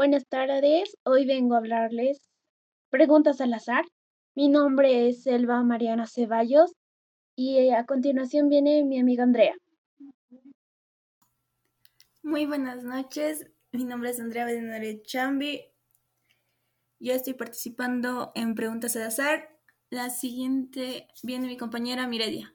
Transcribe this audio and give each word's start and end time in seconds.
Buenas 0.00 0.26
tardes, 0.26 0.96
hoy 1.04 1.26
vengo 1.26 1.54
a 1.54 1.58
hablarles 1.58 2.22
preguntas 2.88 3.42
al 3.42 3.52
azar. 3.52 3.84
Mi 4.34 4.48
nombre 4.48 5.06
es 5.06 5.24
Selva 5.24 5.62
Mariana 5.62 6.06
Ceballos 6.06 6.72
y 7.36 7.68
a 7.68 7.84
continuación 7.84 8.48
viene 8.48 8.82
mi 8.82 8.98
amiga 8.98 9.24
Andrea. 9.24 9.52
Muy 12.22 12.46
buenas 12.46 12.82
noches, 12.82 13.46
mi 13.72 13.84
nombre 13.84 14.08
es 14.08 14.20
Andrea 14.20 14.46
Bedenare 14.46 15.02
Chambi. 15.02 15.60
Yo 16.98 17.12
estoy 17.12 17.34
participando 17.34 18.32
en 18.34 18.54
preguntas 18.54 18.96
al 18.96 19.02
azar. 19.02 19.50
La 19.90 20.08
siguiente 20.08 21.08
viene 21.22 21.46
mi 21.46 21.58
compañera 21.58 22.06
Miredia. 22.06 22.54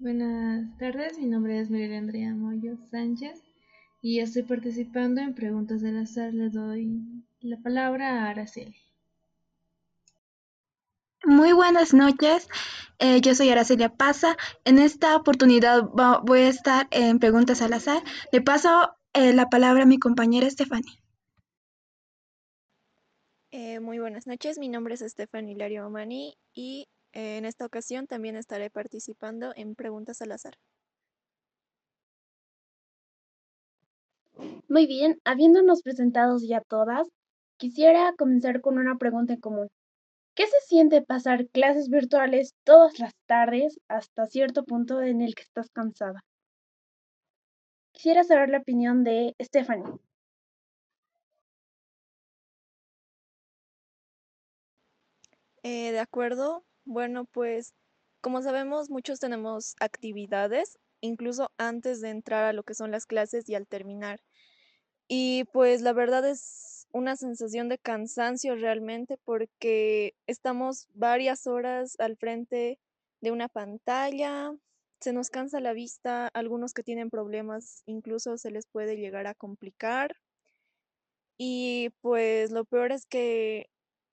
Buenas 0.00 0.78
tardes, 0.78 1.18
mi 1.18 1.26
nombre 1.26 1.58
es 1.58 1.70
María 1.70 1.98
Andrea 1.98 2.32
Moyo 2.32 2.76
Sánchez 2.88 3.42
y 4.00 4.20
estoy 4.20 4.44
participando 4.44 5.20
en 5.20 5.34
Preguntas 5.34 5.80
del 5.80 5.98
Azar. 5.98 6.32
Le 6.32 6.50
doy 6.50 7.02
la 7.40 7.56
palabra 7.56 8.22
a 8.22 8.30
Araceli. 8.30 8.76
Muy 11.24 11.52
buenas 11.52 11.94
noches, 11.94 12.46
eh, 13.00 13.20
yo 13.20 13.34
soy 13.34 13.50
Aracelia 13.50 13.88
Paza. 13.88 14.36
En 14.64 14.78
esta 14.78 15.16
oportunidad 15.16 15.88
voy 16.22 16.42
a 16.42 16.48
estar 16.48 16.86
en 16.92 17.18
Preguntas 17.18 17.60
al 17.60 17.72
Azar. 17.72 18.00
Le 18.30 18.40
paso 18.40 18.90
eh, 19.14 19.32
la 19.32 19.50
palabra 19.50 19.82
a 19.82 19.86
mi 19.86 19.98
compañera 19.98 20.48
Stephanie. 20.48 21.02
Eh, 23.50 23.80
muy 23.80 23.98
buenas 23.98 24.28
noches, 24.28 24.58
mi 24.58 24.68
nombre 24.68 24.94
es 24.94 25.00
Stephanie 25.00 25.54
Hilario 25.54 25.88
Omani 25.88 26.38
y 26.54 26.86
en 27.18 27.44
esta 27.44 27.66
ocasión 27.66 28.06
también 28.06 28.36
estaré 28.36 28.70
participando 28.70 29.52
en 29.56 29.74
preguntas 29.74 30.22
al 30.22 30.30
azar. 30.30 30.54
Muy 34.68 34.86
bien, 34.86 35.20
habiéndonos 35.24 35.82
presentados 35.82 36.46
ya 36.46 36.60
todas, 36.60 37.08
quisiera 37.56 38.12
comenzar 38.16 38.60
con 38.60 38.78
una 38.78 38.96
pregunta 38.98 39.32
en 39.32 39.40
común. 39.40 39.68
¿Qué 40.36 40.46
se 40.46 40.60
siente 40.66 41.02
pasar 41.02 41.48
clases 41.48 41.88
virtuales 41.88 42.54
todas 42.64 43.00
las 43.00 43.14
tardes 43.26 43.80
hasta 43.88 44.26
cierto 44.26 44.64
punto 44.64 45.02
en 45.02 45.20
el 45.22 45.34
que 45.34 45.42
estás 45.42 45.70
cansada? 45.70 46.22
Quisiera 47.92 48.22
saber 48.22 48.48
la 48.48 48.58
opinión 48.58 49.02
de 49.02 49.34
Stephanie. 49.42 49.84
Eh, 55.62 55.92
de 55.92 55.98
acuerdo, 56.00 56.64
bueno, 56.88 57.26
pues 57.26 57.74
como 58.20 58.42
sabemos, 58.42 58.90
muchos 58.90 59.20
tenemos 59.20 59.76
actividades, 59.80 60.78
incluso 61.00 61.50
antes 61.58 62.00
de 62.00 62.10
entrar 62.10 62.44
a 62.44 62.52
lo 62.52 62.64
que 62.64 62.74
son 62.74 62.90
las 62.90 63.06
clases 63.06 63.48
y 63.48 63.54
al 63.54 63.66
terminar. 63.68 64.20
Y 65.08 65.44
pues 65.52 65.82
la 65.82 65.92
verdad 65.92 66.28
es 66.28 66.86
una 66.92 67.16
sensación 67.16 67.68
de 67.68 67.78
cansancio 67.78 68.56
realmente 68.56 69.18
porque 69.24 70.14
estamos 70.26 70.88
varias 70.94 71.46
horas 71.46 71.96
al 71.98 72.16
frente 72.16 72.78
de 73.20 73.32
una 73.32 73.48
pantalla, 73.48 74.52
se 75.00 75.12
nos 75.12 75.30
cansa 75.30 75.60
la 75.60 75.72
vista, 75.74 76.28
algunos 76.34 76.72
que 76.74 76.82
tienen 76.82 77.10
problemas 77.10 77.82
incluso 77.86 78.38
se 78.38 78.50
les 78.50 78.66
puede 78.66 78.96
llegar 78.96 79.26
a 79.26 79.34
complicar. 79.34 80.16
Y 81.38 81.90
pues 82.00 82.50
lo 82.50 82.64
peor 82.64 82.92
es 82.92 83.06
que 83.06 83.68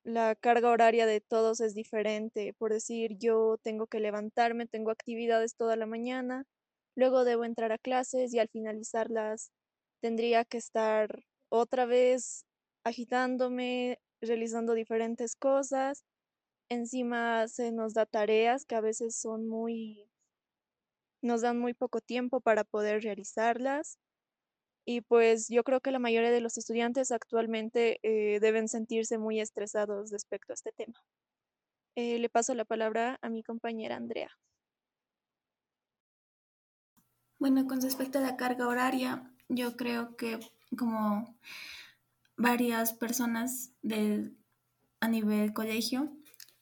la 0.05 0.35
carga 0.35 0.69
horaria 0.71 1.05
de 1.07 1.21
todos 1.21 1.59
es 1.61 1.75
diferente. 1.75 2.53
Por 2.57 2.71
decir, 2.73 3.17
yo 3.19 3.57
tengo 3.63 3.87
que 3.87 3.99
levantarme, 3.99 4.67
tengo 4.67 4.91
actividades 4.91 5.55
toda 5.57 5.75
la 5.75 5.85
mañana, 5.87 6.45
luego 6.95 7.25
debo 7.25 7.45
entrar 7.45 7.71
a 7.73 7.77
clases 7.79 8.33
y 8.33 8.39
al 8.39 8.49
finalizarlas 8.49 9.51
tendría 10.01 10.45
que 10.45 10.57
estar 10.59 11.23
otra 11.49 11.85
vez 11.85 12.45
agitándome, 12.85 13.99
realizando 14.21 14.73
diferentes 14.75 15.35
cosas. 15.35 16.05
Encima 16.69 17.47
se 17.49 17.71
nos 17.71 17.93
da 17.95 18.05
tareas 18.05 18.65
que 18.65 18.75
a 18.75 18.81
veces 18.81 19.17
son 19.17 19.47
muy, 19.47 20.09
nos 21.21 21.41
dan 21.41 21.59
muy 21.59 21.73
poco 21.73 21.99
tiempo 21.99 22.39
para 22.39 22.63
poder 22.63 23.03
realizarlas. 23.03 23.97
Y 24.85 25.01
pues 25.01 25.47
yo 25.49 25.63
creo 25.63 25.81
que 25.81 25.91
la 25.91 25.99
mayoría 25.99 26.31
de 26.31 26.41
los 26.41 26.57
estudiantes 26.57 27.11
actualmente 27.11 27.99
eh, 28.03 28.39
deben 28.39 28.67
sentirse 28.67 29.17
muy 29.17 29.39
estresados 29.39 30.11
respecto 30.11 30.53
a 30.53 30.55
este 30.55 30.71
tema. 30.71 31.03
Eh, 31.95 32.19
le 32.19 32.29
paso 32.29 32.53
la 32.53 32.65
palabra 32.65 33.17
a 33.21 33.29
mi 33.29 33.41
compañera 33.41 33.95
Andrea. 33.95 34.29
Bueno, 37.39 37.65
con 37.67 37.81
respecto 37.81 38.19
a 38.19 38.21
la 38.21 38.37
carga 38.37 38.67
horaria, 38.67 39.31
yo 39.49 39.75
creo 39.75 40.15
que 40.15 40.39
como 40.77 41.35
varias 42.37 42.93
personas 42.93 43.71
de, 43.81 44.31
a 44.99 45.07
nivel 45.07 45.53
colegio 45.53 46.11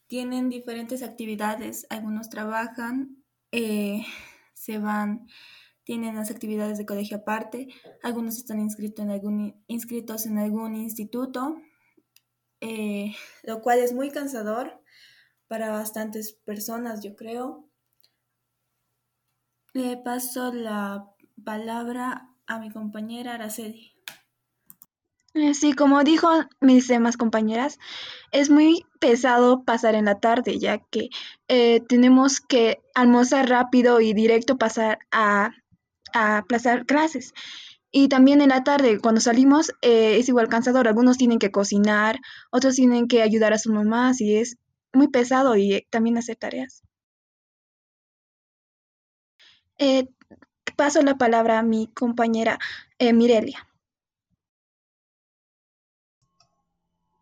tienen 0.07 0.49
diferentes 0.49 1.03
actividades. 1.03 1.87
Algunos 1.89 2.29
trabajan, 2.29 3.23
eh, 3.51 4.05
se 4.53 4.77
van 4.77 5.27
tienen 5.83 6.15
las 6.15 6.31
actividades 6.31 6.77
de 6.77 6.85
colegio 6.85 7.17
aparte, 7.17 7.67
algunos 8.01 8.37
están 8.37 8.59
inscritos 8.59 9.05
en 10.25 10.37
algún, 10.37 10.75
instituto, 10.75 11.57
eh, 12.61 13.13
lo 13.43 13.61
cual 13.61 13.79
es 13.79 13.93
muy 13.93 14.09
cansador 14.09 14.81
para 15.47 15.71
bastantes 15.71 16.33
personas, 16.45 17.03
yo 17.03 17.15
creo. 17.15 17.69
Le 19.73 19.97
paso 19.97 20.53
la 20.53 21.09
palabra 21.43 22.29
a 22.47 22.59
mi 22.59 22.71
compañera 22.71 23.33
Araceli. 23.33 23.93
Eh, 25.35 25.55
sí, 25.55 25.73
como 25.73 26.03
dijo 26.03 26.29
mis 26.61 26.87
demás 26.87 27.17
compañeras, 27.17 27.79
es 28.31 28.51
muy 28.51 28.85
pesado 28.99 29.63
pasar 29.63 29.95
en 29.95 30.05
la 30.05 30.19
tarde, 30.19 30.59
ya 30.59 30.77
que 30.77 31.09
eh, 31.47 31.81
tenemos 31.89 32.39
que 32.39 32.83
almorzar 32.93 33.49
rápido 33.49 33.99
y 33.99 34.13
directo 34.13 34.59
pasar 34.59 34.99
a 35.11 35.51
a 36.13 36.37
aplazar 36.37 36.85
clases. 36.85 37.33
Y 37.91 38.07
también 38.07 38.41
en 38.41 38.49
la 38.49 38.63
tarde, 38.63 38.99
cuando 38.99 39.21
salimos, 39.21 39.71
eh, 39.81 40.17
es 40.17 40.27
igual 40.27 40.47
cansador. 40.49 40.87
Algunos 40.87 41.17
tienen 41.17 41.37
que 41.37 41.51
cocinar, 41.51 42.19
otros 42.51 42.75
tienen 42.75 43.07
que 43.07 43.21
ayudar 43.21 43.53
a 43.53 43.59
sus 43.59 43.71
mamás 43.71 44.19
y 44.19 44.35
es 44.37 44.57
muy 44.93 45.09
pesado 45.09 45.55
y 45.55 45.73
eh, 45.73 45.87
también 45.91 46.17
hacer 46.17 46.35
tareas. 46.37 46.81
Eh, 49.77 50.07
paso 50.75 51.01
la 51.03 51.17
palabra 51.17 51.59
a 51.59 51.63
mi 51.63 51.87
compañera 51.93 52.57
Mirelia. 52.99 53.67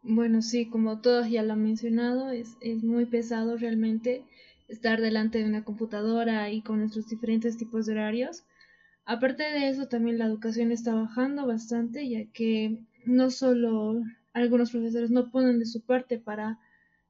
Bueno, 0.03 0.41
sí, 0.41 0.65
como 0.67 0.99
todos 0.99 1.29
ya 1.29 1.43
lo 1.43 1.53
han 1.53 1.63
mencionado, 1.63 2.31
es, 2.31 2.55
es 2.61 2.83
muy 2.83 3.05
pesado 3.05 3.57
realmente 3.57 4.23
estar 4.67 5.01
delante 5.01 5.39
de 5.39 5.45
una 5.45 5.63
computadora 5.63 6.49
y 6.49 6.61
con 6.61 6.79
nuestros 6.79 7.07
diferentes 7.09 7.57
tipos 7.57 7.85
de 7.85 7.93
horarios. 7.93 8.43
Aparte 9.05 9.43
de 9.43 9.69
eso, 9.69 9.87
también 9.87 10.17
la 10.17 10.25
educación 10.25 10.71
está 10.71 10.93
bajando 10.93 11.45
bastante, 11.45 12.07
ya 12.07 12.25
que 12.31 12.83
no 13.05 13.29
solo 13.31 14.03
algunos 14.33 14.71
profesores 14.71 15.11
no 15.11 15.31
ponen 15.31 15.59
de 15.59 15.65
su 15.65 15.81
parte 15.81 16.17
para 16.17 16.59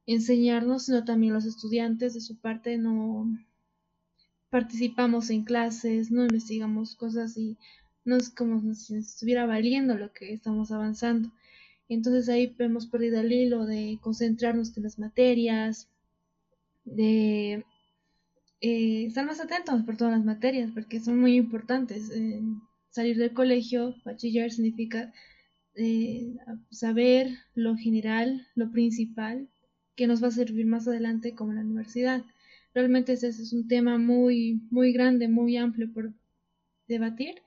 enseñarnos, 0.06 0.86
sino 0.86 1.04
también 1.04 1.34
los 1.34 1.44
estudiantes 1.44 2.14
de 2.14 2.20
su 2.20 2.36
parte 2.36 2.78
no 2.78 3.26
participamos 4.50 5.30
en 5.30 5.44
clases, 5.44 6.10
no 6.10 6.22
investigamos 6.22 6.94
cosas 6.94 7.36
y 7.38 7.56
no 8.04 8.16
es 8.16 8.30
como 8.30 8.74
si 8.74 8.96
estuviera 8.96 9.46
valiendo 9.46 9.96
lo 9.96 10.12
que 10.12 10.32
estamos 10.34 10.72
avanzando. 10.72 11.30
Entonces 11.88 12.28
ahí 12.28 12.54
hemos 12.58 12.86
perdido 12.86 13.20
el 13.20 13.32
hilo 13.32 13.64
de 13.64 13.98
concentrarnos 14.00 14.76
en 14.76 14.82
las 14.82 14.98
materias, 14.98 15.88
de 16.84 17.64
eh, 18.62 19.06
estar 19.06 19.26
más 19.26 19.40
atentos 19.40 19.82
por 19.82 19.96
todas 19.96 20.14
las 20.14 20.24
materias, 20.24 20.70
porque 20.72 21.00
son 21.00 21.18
muy 21.20 21.34
importantes. 21.36 22.10
Eh, 22.10 22.40
salir 22.90 23.16
del 23.18 23.34
colegio, 23.34 23.96
bachiller, 24.04 24.52
significa 24.52 25.12
eh, 25.74 26.36
saber 26.70 27.28
lo 27.54 27.76
general, 27.76 28.46
lo 28.54 28.70
principal, 28.70 29.48
que 29.96 30.06
nos 30.06 30.22
va 30.22 30.28
a 30.28 30.30
servir 30.30 30.66
más 30.66 30.86
adelante 30.86 31.34
como 31.34 31.52
la 31.52 31.62
universidad. 31.62 32.24
Realmente 32.72 33.14
ese 33.14 33.28
es 33.28 33.52
un 33.52 33.66
tema 33.68 33.98
muy, 33.98 34.62
muy 34.70 34.92
grande, 34.92 35.28
muy 35.28 35.56
amplio 35.56 35.92
por 35.92 36.12
debatir. 36.86 37.42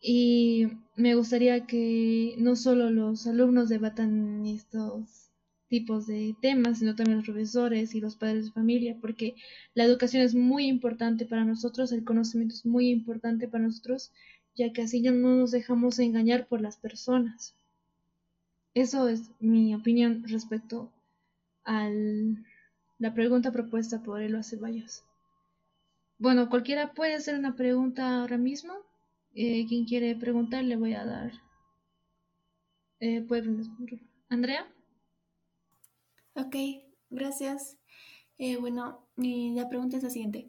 Y 0.00 0.66
me 0.96 1.14
gustaría 1.14 1.66
que 1.66 2.34
no 2.38 2.56
solo 2.56 2.90
los 2.90 3.26
alumnos 3.28 3.68
debatan 3.68 4.46
estos 4.46 5.27
tipos 5.68 6.06
de 6.06 6.34
temas, 6.40 6.78
sino 6.78 6.94
también 6.94 7.18
los 7.18 7.26
profesores 7.26 7.94
y 7.94 8.00
los 8.00 8.16
padres 8.16 8.46
de 8.46 8.52
familia, 8.52 8.96
porque 9.00 9.34
la 9.74 9.84
educación 9.84 10.22
es 10.22 10.34
muy 10.34 10.66
importante 10.66 11.26
para 11.26 11.44
nosotros, 11.44 11.92
el 11.92 12.04
conocimiento 12.04 12.54
es 12.54 12.66
muy 12.66 12.90
importante 12.90 13.48
para 13.48 13.64
nosotros, 13.64 14.12
ya 14.56 14.72
que 14.72 14.82
así 14.82 15.02
ya 15.02 15.12
no 15.12 15.36
nos 15.36 15.50
dejamos 15.50 15.98
engañar 15.98 16.46
por 16.46 16.60
las 16.60 16.76
personas. 16.76 17.54
Eso 18.74 19.08
es 19.08 19.30
mi 19.40 19.74
opinión 19.74 20.24
respecto 20.26 20.92
a 21.64 21.90
la 22.98 23.14
pregunta 23.14 23.52
propuesta 23.52 24.02
por 24.02 24.22
Elo 24.22 24.42
Ceballos. 24.42 25.04
Bueno, 26.18 26.48
cualquiera 26.48 26.92
puede 26.94 27.14
hacer 27.14 27.38
una 27.38 27.54
pregunta 27.54 28.20
ahora 28.20 28.38
mismo. 28.38 28.74
Eh, 29.34 29.66
quien 29.68 29.84
quiere 29.84 30.16
preguntar 30.16 30.64
le 30.64 30.76
voy 30.76 30.94
a 30.94 31.04
dar. 31.04 31.32
Eh, 33.00 33.24
Andrea. 34.28 34.66
Ok, 36.38 36.56
gracias. 37.10 37.76
Eh, 38.38 38.56
bueno, 38.58 39.08
y 39.16 39.52
la 39.54 39.68
pregunta 39.68 39.96
es 39.96 40.04
la 40.04 40.10
siguiente. 40.10 40.48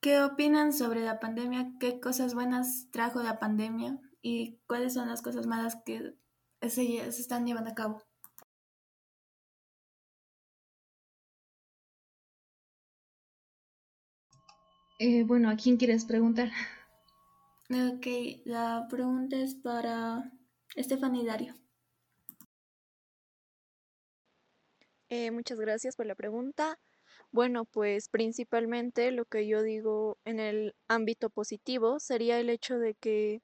¿Qué 0.00 0.20
opinan 0.22 0.72
sobre 0.72 1.02
la 1.02 1.20
pandemia? 1.20 1.72
¿Qué 1.80 2.00
cosas 2.00 2.34
buenas 2.34 2.88
trajo 2.90 3.22
la 3.22 3.38
pandemia? 3.38 3.98
¿Y 4.22 4.58
cuáles 4.66 4.94
son 4.94 5.08
las 5.08 5.22
cosas 5.22 5.46
malas 5.46 5.76
que 5.86 6.14
se, 6.62 7.12
se 7.12 7.22
están 7.22 7.46
llevando 7.46 7.70
a 7.70 7.74
cabo? 7.74 8.02
Eh, 14.98 15.24
bueno, 15.24 15.50
¿a 15.50 15.56
quién 15.56 15.76
quieres 15.76 16.04
preguntar? 16.04 16.50
Ok, 17.70 18.06
la 18.44 18.86
pregunta 18.88 19.36
es 19.36 19.56
para 19.56 20.30
Estefan 20.76 21.16
y 21.16 21.26
Dario. 21.26 21.56
Eh, 25.12 25.30
muchas 25.30 25.60
gracias 25.60 25.94
por 25.94 26.06
la 26.06 26.14
pregunta. 26.14 26.78
Bueno, 27.32 27.66
pues 27.66 28.08
principalmente 28.08 29.10
lo 29.10 29.26
que 29.26 29.46
yo 29.46 29.62
digo 29.62 30.16
en 30.24 30.40
el 30.40 30.74
ámbito 30.88 31.28
positivo 31.28 32.00
sería 32.00 32.40
el 32.40 32.48
hecho 32.48 32.78
de 32.78 32.94
que 32.94 33.42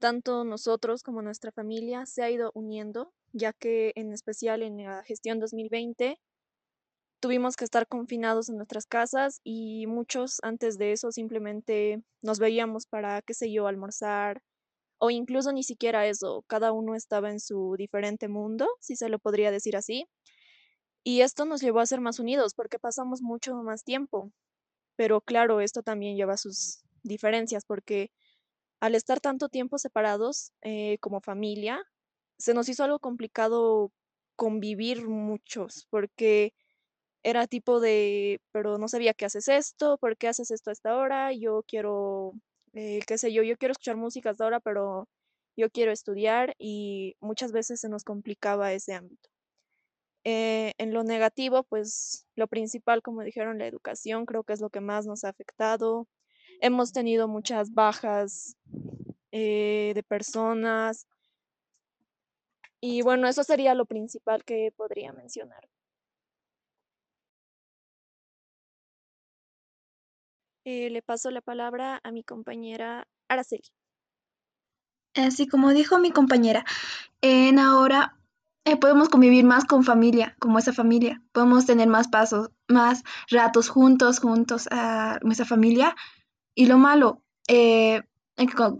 tanto 0.00 0.44
nosotros 0.44 1.02
como 1.02 1.22
nuestra 1.22 1.52
familia 1.52 2.06
se 2.06 2.22
ha 2.22 2.30
ido 2.30 2.52
uniendo, 2.54 3.12
ya 3.32 3.52
que 3.52 3.92
en 3.96 4.12
especial 4.12 4.62
en 4.62 4.78
la 4.84 5.04
gestión 5.04 5.40
2020 5.40 6.18
tuvimos 7.20 7.56
que 7.56 7.64
estar 7.64 7.86
confinados 7.86 8.48
en 8.48 8.56
nuestras 8.56 8.86
casas 8.86 9.40
y 9.44 9.86
muchos 9.86 10.38
antes 10.42 10.78
de 10.78 10.92
eso 10.92 11.12
simplemente 11.12 12.02
nos 12.22 12.38
veíamos 12.38 12.86
para, 12.86 13.22
qué 13.22 13.34
sé 13.34 13.52
yo, 13.52 13.66
almorzar 13.66 14.42
o 14.98 15.10
incluso 15.10 15.52
ni 15.52 15.62
siquiera 15.64 16.06
eso, 16.06 16.44
cada 16.48 16.72
uno 16.72 16.94
estaba 16.94 17.30
en 17.30 17.40
su 17.40 17.74
diferente 17.78 18.28
mundo, 18.28 18.68
si 18.80 18.96
se 18.96 19.08
lo 19.10 19.18
podría 19.18 19.50
decir 19.50 19.76
así. 19.76 20.06
Y 21.04 21.22
esto 21.22 21.44
nos 21.44 21.60
llevó 21.62 21.80
a 21.80 21.86
ser 21.86 22.00
más 22.00 22.18
unidos 22.18 22.54
porque 22.54 22.78
pasamos 22.78 23.22
mucho 23.22 23.54
más 23.56 23.84
tiempo. 23.84 24.32
Pero 24.96 25.20
claro, 25.20 25.60
esto 25.60 25.82
también 25.82 26.16
lleva 26.16 26.36
sus 26.36 26.82
diferencias 27.02 27.64
porque 27.64 28.10
al 28.80 28.94
estar 28.94 29.20
tanto 29.20 29.48
tiempo 29.48 29.78
separados 29.78 30.52
eh, 30.62 30.98
como 31.00 31.20
familia, 31.20 31.82
se 32.38 32.54
nos 32.54 32.68
hizo 32.68 32.84
algo 32.84 32.98
complicado 33.00 33.92
convivir 34.36 35.08
muchos 35.08 35.86
porque 35.90 36.54
era 37.22 37.46
tipo 37.46 37.80
de, 37.80 38.40
pero 38.52 38.78
no 38.78 38.88
sabía 38.88 39.14
qué 39.14 39.26
haces 39.26 39.48
esto, 39.48 39.98
por 39.98 40.16
qué 40.16 40.28
haces 40.28 40.50
esto 40.50 40.70
a 40.70 40.72
esta 40.72 40.96
hora, 40.96 41.32
yo 41.32 41.64
quiero, 41.66 42.32
eh, 42.74 43.00
qué 43.06 43.18
sé 43.18 43.32
yo, 43.32 43.42
yo 43.42 43.56
quiero 43.58 43.72
escuchar 43.72 43.96
música 43.96 44.30
hasta 44.30 44.44
ahora, 44.44 44.60
pero 44.60 45.08
yo 45.56 45.70
quiero 45.70 45.92
estudiar 45.92 46.54
y 46.58 47.16
muchas 47.20 47.52
veces 47.52 47.80
se 47.80 47.88
nos 47.90 48.04
complicaba 48.04 48.72
ese 48.72 48.94
ámbito. 48.94 49.30
Eh, 50.24 50.72
en 50.78 50.92
lo 50.92 51.02
negativo, 51.02 51.62
pues 51.64 52.26
lo 52.34 52.46
principal, 52.46 53.02
como 53.02 53.22
dijeron, 53.22 53.58
la 53.58 53.66
educación, 53.66 54.26
creo 54.26 54.44
que 54.44 54.52
es 54.52 54.60
lo 54.60 54.70
que 54.70 54.80
más 54.80 55.06
nos 55.06 55.24
ha 55.24 55.30
afectado. 55.30 56.06
Hemos 56.60 56.92
tenido 56.92 57.26
muchas 57.26 57.72
bajas 57.72 58.56
eh, 59.32 59.92
de 59.94 60.02
personas. 60.02 61.06
Y 62.80 63.02
bueno, 63.02 63.28
eso 63.28 63.44
sería 63.44 63.74
lo 63.74 63.86
principal 63.86 64.44
que 64.44 64.72
podría 64.76 65.12
mencionar. 65.12 65.68
Eh, 70.64 70.90
le 70.90 71.02
paso 71.02 71.30
la 71.30 71.40
palabra 71.40 72.00
a 72.04 72.12
mi 72.12 72.22
compañera 72.22 73.08
Araceli. 73.28 73.64
Así 75.14 75.48
como 75.48 75.70
dijo 75.70 75.98
mi 75.98 76.12
compañera, 76.12 76.64
en 77.22 77.58
ahora 77.58 78.19
eh, 78.64 78.76
podemos 78.76 79.08
convivir 79.08 79.44
más 79.44 79.64
con 79.64 79.84
familia, 79.84 80.36
como 80.38 80.58
esa 80.58 80.72
familia. 80.72 81.22
Podemos 81.32 81.66
tener 81.66 81.88
más 81.88 82.08
pasos, 82.08 82.50
más 82.68 83.02
ratos 83.30 83.68
juntos, 83.68 84.20
juntos 84.20 84.68
a 84.70 85.18
nuestra 85.22 85.46
familia. 85.46 85.94
Y 86.54 86.66
lo 86.66 86.78
malo 86.78 87.22
eh, 87.48 88.02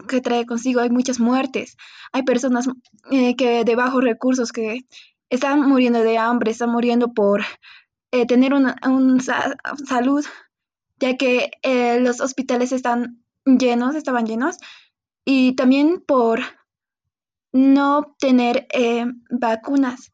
que 0.07 0.21
trae 0.21 0.45
consigo, 0.45 0.81
hay 0.81 0.89
muchas 0.89 1.19
muertes. 1.19 1.77
Hay 2.11 2.23
personas 2.23 2.67
que 3.09 3.63
de 3.63 3.75
bajos 3.75 4.03
recursos 4.03 4.51
que 4.51 4.85
están 5.29 5.61
muriendo 5.61 6.01
de 6.01 6.17
hambre, 6.17 6.51
están 6.51 6.71
muriendo 6.71 7.13
por 7.13 7.43
tener 8.27 8.53
una, 8.53 8.75
salud 9.87 10.25
ya 11.01 11.17
que 11.17 11.51
eh, 11.63 11.99
los 11.99 12.21
hospitales 12.21 12.71
están 12.71 13.23
llenos, 13.43 13.95
estaban 13.95 14.25
llenos, 14.25 14.57
y 15.25 15.55
también 15.55 16.01
por 16.05 16.41
no 17.51 18.15
tener 18.19 18.67
eh, 18.73 19.05
vacunas. 19.29 20.11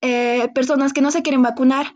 Eh, 0.00 0.48
personas 0.54 0.92
que 0.92 1.00
no 1.00 1.10
se 1.10 1.22
quieren 1.22 1.42
vacunar, 1.42 1.86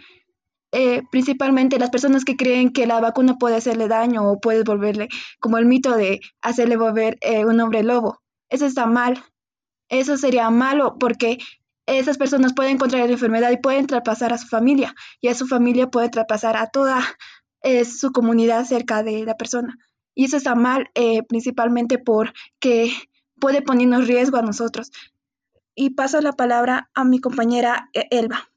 principalmente 1.11 1.79
las 1.79 1.88
personas 1.88 2.26
que 2.26 2.37
creen 2.37 2.73
que 2.73 2.87
la 2.87 3.00
vacuna 3.00 3.37
puede 3.38 3.56
hacerle 3.56 3.88
daño 3.88 4.31
o 4.31 4.38
puede 4.38 4.64
volverle, 4.64 5.08
como 5.40 5.56
el 5.56 5.64
mito 5.64 5.94
de 5.94 6.20
hacerle 6.43 6.76
volver 6.76 7.19
un 7.46 7.58
hombre 7.61 7.82
lobo. 7.82 8.20
Eso 8.50 8.67
está 8.67 8.85
mal. 8.85 9.23
Eso 9.88 10.19
sería 10.19 10.50
malo 10.50 10.96
porque 11.00 11.38
esas 11.87 12.19
personas 12.19 12.52
pueden 12.52 12.76
contraer 12.76 13.06
la 13.06 13.14
enfermedad 13.14 13.50
y 13.50 13.56
pueden 13.56 13.87
traspasar 13.87 14.34
a 14.34 14.38
su 14.38 14.46
familia 14.46 14.94
y 15.23 15.29
a 15.29 15.34
su 15.34 15.46
familia 15.46 15.88
puede 15.88 16.11
traspasar 16.11 16.56
a 16.58 16.67
toda 16.67 17.02
su 17.87 18.12
comunidad 18.12 18.67
cerca 18.67 19.02
de 19.02 19.25
la 19.25 19.37
persona. 19.37 19.75
Y 20.19 20.25
eso 20.25 20.37
está 20.37 20.56
mal, 20.56 20.91
eh, 20.96 21.23
principalmente 21.23 21.96
porque 21.96 22.93
puede 23.40 23.62
ponernos 23.62 24.06
riesgo 24.06 24.37
a 24.38 24.43
nosotros. 24.43 24.90
Y 25.75 25.90
paso 25.90 26.20
la 26.20 26.32
palabra 26.32 26.90
a 26.94 27.05
mi 27.05 27.20
compañera 27.20 27.88
eh, 27.94 28.06
Elba. 28.11 28.49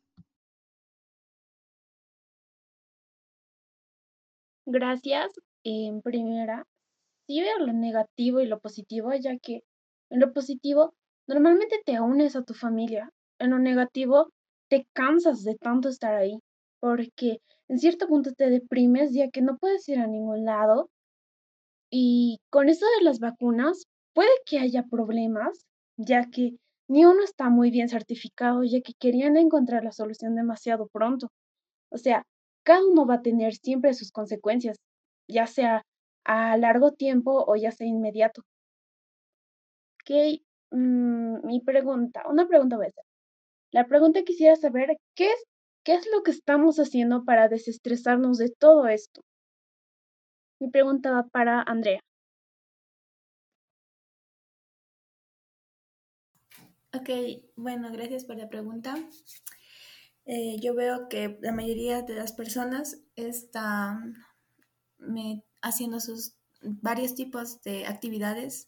Gracias. 4.66 5.32
En 5.64 6.02
primera, 6.02 6.66
sí 7.28 7.42
veo 7.42 7.60
lo 7.60 7.74
negativo 7.74 8.42
y 8.42 8.48
lo 8.48 8.60
positivo, 8.60 9.14
ya 9.14 9.38
que 9.38 9.64
en 10.10 10.20
lo 10.20 10.34
positivo 10.34 10.96
normalmente 11.28 11.80
te 11.86 12.00
unes 12.00 12.36
a 12.36 12.44
tu 12.44 12.54
familia. 12.54 13.12
En 13.40 13.52
lo 13.52 13.60
negativo 13.60 14.32
te 14.70 14.88
cansas 14.94 15.44
de 15.44 15.56
tanto 15.56 15.90
estar 15.90 16.16
ahí, 16.16 16.40
porque 16.80 17.40
en 17.68 17.80
cierto 17.80 18.08
punto 18.08 18.32
te 18.34 18.50
deprimes 18.50 19.14
ya 19.14 19.30
que 19.30 19.42
no 19.42 19.58
puedes 19.58 19.88
ir 19.90 20.00
a 20.00 20.08
ningún 20.08 20.46
lado. 20.46 20.90
Y 21.92 22.40
con 22.50 22.70
esto 22.70 22.86
de 22.98 23.04
las 23.04 23.20
vacunas, 23.20 23.86
puede 24.14 24.30
que 24.46 24.60
haya 24.60 24.84
problemas, 24.84 25.66
ya 25.98 26.30
que 26.30 26.58
ni 26.88 27.06
uno 27.06 27.24
está 27.24 27.50
muy 27.50 27.72
bien 27.72 27.90
certificado, 27.90 28.64
ya 28.64 28.82
que 28.82 28.94
querían 29.00 29.38
encontrar 29.38 29.84
la 29.84 29.92
solución 29.92 30.36
demasiado 30.36 30.88
pronto. 30.88 31.30
O 31.92 31.98
sea, 31.98 32.24
cada 32.64 32.86
uno 32.86 33.06
va 33.06 33.16
a 33.16 33.22
tener 33.22 33.54
siempre 33.56 33.94
sus 33.94 34.12
consecuencias, 34.12 34.78
ya 35.28 35.48
sea 35.48 35.84
a 36.26 36.58
largo 36.58 36.92
tiempo 36.94 37.46
o 37.48 37.56
ya 37.56 37.72
sea 37.72 37.88
inmediato. 37.88 38.44
Ok, 40.04 40.42
mm, 40.72 41.46
mi 41.46 41.60
pregunta, 41.62 42.24
una 42.30 42.48
pregunta 42.48 42.78
voy 42.78 42.86
a 42.88 42.90
hacer. 42.90 43.04
La 43.72 43.88
pregunta 43.88 44.24
quisiera 44.24 44.56
saber, 44.56 44.98
¿qué 45.16 45.28
es 45.32 45.44
¿Qué 45.84 45.96
es 45.96 46.06
lo 46.14 46.22
que 46.22 46.30
estamos 46.30 46.78
haciendo 46.78 47.24
para 47.26 47.48
desestresarnos 47.48 48.38
de 48.38 48.50
todo 48.52 48.88
esto? 48.88 49.22
Mi 50.60 50.70
pregunta 50.70 51.12
va 51.12 51.24
para 51.28 51.64
Andrea. 51.64 52.02
Ok, 56.94 57.10
bueno, 57.56 57.90
gracias 57.94 58.26
por 58.26 58.36
la 58.36 58.50
pregunta. 58.50 58.96
Eh, 60.26 60.58
yo 60.62 60.76
veo 60.76 61.08
que 61.08 61.38
la 61.42 61.54
mayoría 61.54 62.02
de 62.02 62.16
las 62.16 62.34
personas 62.34 63.02
están 63.16 64.16
haciendo 65.62 66.02
sus 66.02 66.36
varios 66.62 67.16
tipos 67.16 67.62
de 67.62 67.86
actividades. 67.86 68.68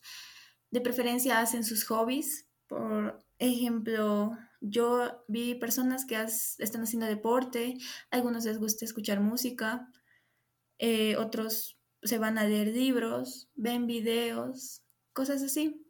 De 0.71 0.79
preferencia 0.79 1.41
hacen 1.41 1.65
sus 1.65 1.83
hobbies. 1.83 2.47
Por 2.67 3.21
ejemplo, 3.39 4.37
yo 4.61 5.25
vi 5.27 5.55
personas 5.55 6.05
que 6.05 6.15
están 6.15 6.83
haciendo 6.83 7.05
deporte, 7.05 7.77
algunos 8.09 8.45
les 8.45 8.57
gusta 8.57 8.85
escuchar 8.85 9.19
música, 9.19 9.91
eh, 10.79 11.17
otros 11.17 11.77
se 12.01 12.19
van 12.19 12.37
a 12.37 12.45
leer 12.45 12.67
libros, 12.69 13.49
ven 13.55 13.85
videos, 13.85 14.81
cosas 15.11 15.43
así. 15.43 15.85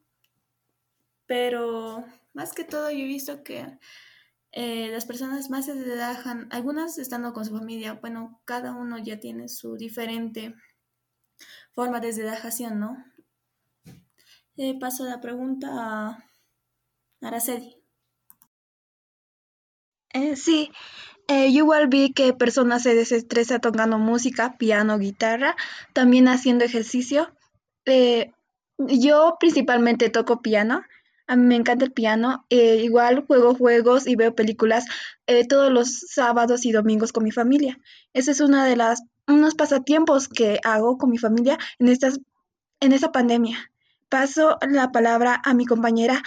Pero 1.27 2.03
más 2.33 2.53
que 2.53 2.63
todo 2.63 2.89
yo 2.91 2.99
he 2.99 3.05
visto 3.05 3.43
que 3.43 3.77
eh, 4.51 4.89
las 4.89 5.05
personas 5.05 5.49
más 5.49 5.65
se 5.65 5.73
relajan, 5.73 6.47
algunas 6.51 6.97
estando 6.97 7.33
con 7.33 7.45
su 7.45 7.57
familia, 7.57 7.93
bueno, 7.93 8.41
cada 8.45 8.73
uno 8.73 8.97
ya 8.99 9.19
tiene 9.19 9.49
su 9.49 9.77
diferente 9.77 10.53
forma 11.73 11.99
de 11.99 12.11
relajación, 12.11 12.79
¿no? 12.79 13.03
Eh, 14.55 14.77
paso 14.79 15.05
la 15.05 15.19
pregunta 15.19 15.69
a 15.71 16.23
Araceli. 17.21 17.75
Eh, 20.11 20.35
sí, 20.35 20.71
eh, 21.27 21.51
yo 21.51 21.59
igual 21.59 21.87
vi 21.87 22.13
que 22.13 22.33
personas 22.33 22.83
se 22.83 22.93
desestresa 22.93 23.57
tocando 23.57 23.97
música, 23.97 24.55
piano, 24.59 24.99
guitarra, 24.99 25.55
también 25.93 26.27
haciendo 26.27 26.63
ejercicio. 26.65 27.35
Yo 28.77 29.37
principalmente 29.39 30.09
toco 30.09 30.41
piano, 30.43 30.83
a 31.27 31.35
mí 31.35 31.45
me 31.45 31.55
encanta 31.55 31.85
el 31.85 31.93
piano, 31.93 32.45
eh, 32.49 32.77
igual 32.83 33.25
juego 33.25 33.55
juegos 33.55 34.07
y 34.07 34.15
veo 34.15 34.35
películas 34.35 34.85
eh, 35.27 35.47
todos 35.47 35.71
los 35.71 35.99
sábados 36.09 36.65
y 36.65 36.71
domingos 36.71 37.11
con 37.11 37.23
mi 37.23 37.31
familia. 37.31 37.79
Ese 38.13 38.31
es 38.31 38.41
una 38.41 38.65
de 38.65 38.75
las 38.75 39.03
unos 39.27 39.55
pasatiempos 39.55 40.27
que 40.27 40.59
hago 40.63 40.97
con 40.97 41.09
mi 41.09 41.17
familia 41.17 41.57
en 41.79 41.87
estas 41.87 42.19
en 42.81 42.91
esta 42.91 43.11
pandemia. 43.11 43.71
Paso 44.09 44.57
la 44.69 44.91
palabra 44.91 45.41
a 45.43 45.53
mi 45.53 45.65
compañera 45.65 46.21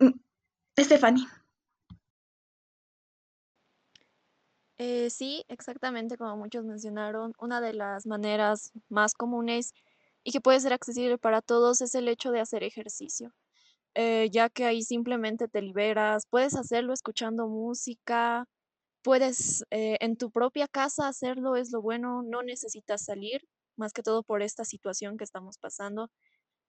mm, 0.00 0.10
Stephanie. 0.78 1.26
Eh, 4.78 5.10
sí, 5.10 5.44
exactamente 5.48 6.16
como 6.16 6.36
muchos 6.38 6.64
mencionaron, 6.64 7.34
una 7.38 7.60
de 7.60 7.74
las 7.74 8.06
maneras 8.06 8.72
más 8.88 9.12
comunes 9.14 9.74
y 10.24 10.32
que 10.32 10.40
puede 10.40 10.58
ser 10.58 10.72
accesible 10.72 11.18
para 11.18 11.42
todos 11.42 11.82
es 11.82 11.94
el 11.94 12.08
hecho 12.08 12.30
de 12.30 12.40
hacer 12.40 12.62
ejercicio, 12.64 13.34
eh, 13.94 14.28
ya 14.32 14.48
que 14.50 14.64
ahí 14.66 14.82
simplemente 14.82 15.48
te 15.48 15.62
liberas, 15.62 16.26
puedes 16.30 16.56
hacerlo 16.56 16.92
escuchando 16.92 17.48
música, 17.48 18.46
puedes 19.02 19.64
eh, 19.70 19.96
en 20.00 20.16
tu 20.16 20.30
propia 20.30 20.68
casa 20.68 21.08
hacerlo, 21.08 21.56
es 21.56 21.72
lo 21.72 21.82
bueno, 21.82 22.22
no 22.22 22.42
necesitas 22.42 23.04
salir, 23.04 23.42
más 23.76 23.92
que 23.92 24.02
todo 24.02 24.22
por 24.22 24.42
esta 24.42 24.64
situación 24.64 25.16
que 25.16 25.24
estamos 25.24 25.58
pasando, 25.58 26.10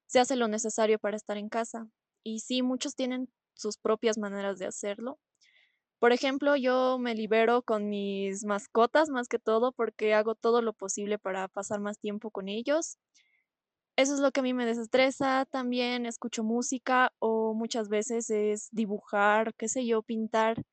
se 0.08 0.20
hace 0.20 0.36
lo 0.36 0.48
necesario 0.48 1.00
para 1.00 1.18
estar 1.18 1.38
en 1.38 1.50
casa. 1.50 1.88
Y 2.24 2.40
sí, 2.42 2.63
muchos 2.63 2.96
tienen 2.96 3.30
sus 3.56 3.78
propias 3.78 4.18
maneras 4.18 4.60
de 4.60 4.68
hacerlo. 4.68 5.20
Por 6.00 6.13
ejemplo, 6.13 6.56
yo 6.56 6.98
me 7.00 7.16
libero 7.16 7.62
con 7.62 7.90
mis 7.90 8.44
mascotas 8.46 9.10
más 9.10 9.28
que 9.28 9.40
todo 9.40 9.72
porque 9.72 10.13
hago 10.16 10.36
todo 10.36 10.62
lo 10.62 10.74
posible 10.74 11.20
para 11.20 11.48
pasar 11.48 11.80
más 11.80 12.00
tiempo 12.00 12.32
con 12.32 12.50
ellos. 12.50 12.98
Eso 13.98 14.13
es 14.13 14.19
lo 14.19 14.31
que 14.31 14.39
a 14.39 14.43
mí 14.43 14.53
me 14.53 14.65
desestresa. 14.65 15.45
También 15.45 16.05
escucho 16.05 16.43
música 16.43 17.12
o 17.19 17.53
muchas 17.53 17.89
veces 17.89 18.29
es 18.29 18.69
dibujar, 18.71 19.53
qué 19.55 19.67
sé 19.67 19.86
yo, 19.86 20.01
pintar. 20.01 20.63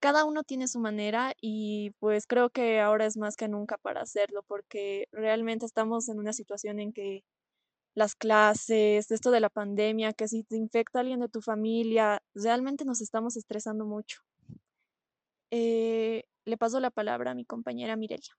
Cada 0.00 0.24
uno 0.24 0.44
tiene 0.44 0.68
su 0.68 0.80
manera 0.80 1.34
y 1.40 1.92
pues 2.00 2.26
creo 2.26 2.50
que 2.50 2.80
ahora 2.80 3.06
es 3.06 3.16
más 3.16 3.36
que 3.36 3.48
nunca 3.48 3.78
para 3.78 4.02
hacerlo 4.02 4.42
porque 4.44 5.08
realmente 5.12 5.66
estamos 5.66 6.08
en 6.08 6.18
una 6.18 6.32
situación 6.34 6.78
en 6.80 6.92
que 6.92 7.24
las 7.94 8.14
clases, 8.16 9.10
esto 9.10 9.30
de 9.30 9.40
la 9.40 9.50
pandemia, 9.50 10.12
que 10.12 10.28
si 10.28 10.44
te 10.44 10.56
infecta 10.56 11.00
alguien 11.00 11.20
de 11.20 11.28
tu 11.28 11.40
familia, 11.42 12.22
realmente 12.34 12.84
nos 12.84 13.00
estamos 13.00 13.36
estresando 13.36 13.86
mucho. 13.86 14.22
Eh, 15.50 16.24
le 16.44 16.56
paso 16.58 16.80
la 16.80 16.90
palabra 16.90 17.30
a 17.30 17.34
mi 17.34 17.44
compañera 17.44 17.96
Mirelia. 17.96 18.36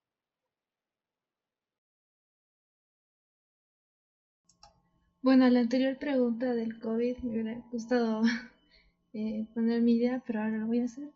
Bueno, 5.26 5.50
la 5.50 5.62
anterior 5.62 5.98
pregunta 5.98 6.54
del 6.54 6.78
COVID 6.80 7.18
me 7.24 7.32
hubiera 7.32 7.60
gustado 7.72 8.22
eh, 9.14 9.48
poner 9.56 9.82
mi 9.82 9.94
idea, 9.94 10.22
pero 10.24 10.40
ahora 10.40 10.60
lo 10.60 10.68
voy 10.68 10.82
a 10.82 10.86
hacer. 10.86 11.10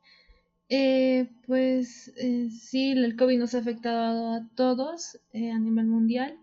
Eh, 0.68 1.30
pues 1.46 2.12
eh, 2.18 2.50
sí, 2.50 2.94
el 2.94 3.16
COVID 3.16 3.38
nos 3.38 3.54
ha 3.54 3.60
afectado 3.60 4.34
a 4.34 4.50
todos 4.56 5.20
eh, 5.32 5.52
a 5.52 5.60
nivel 5.60 5.86
mundial. 5.86 6.40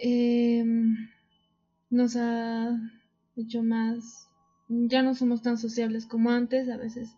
Em, 0.00 0.96
nos 1.90 2.16
ha 2.16 2.76
hecho 3.36 3.62
más, 3.62 4.28
ya 4.68 5.04
no 5.04 5.14
somos 5.14 5.42
tan 5.42 5.58
sociables 5.58 6.06
como 6.06 6.30
antes, 6.30 6.68
a 6.68 6.76
veces 6.76 7.14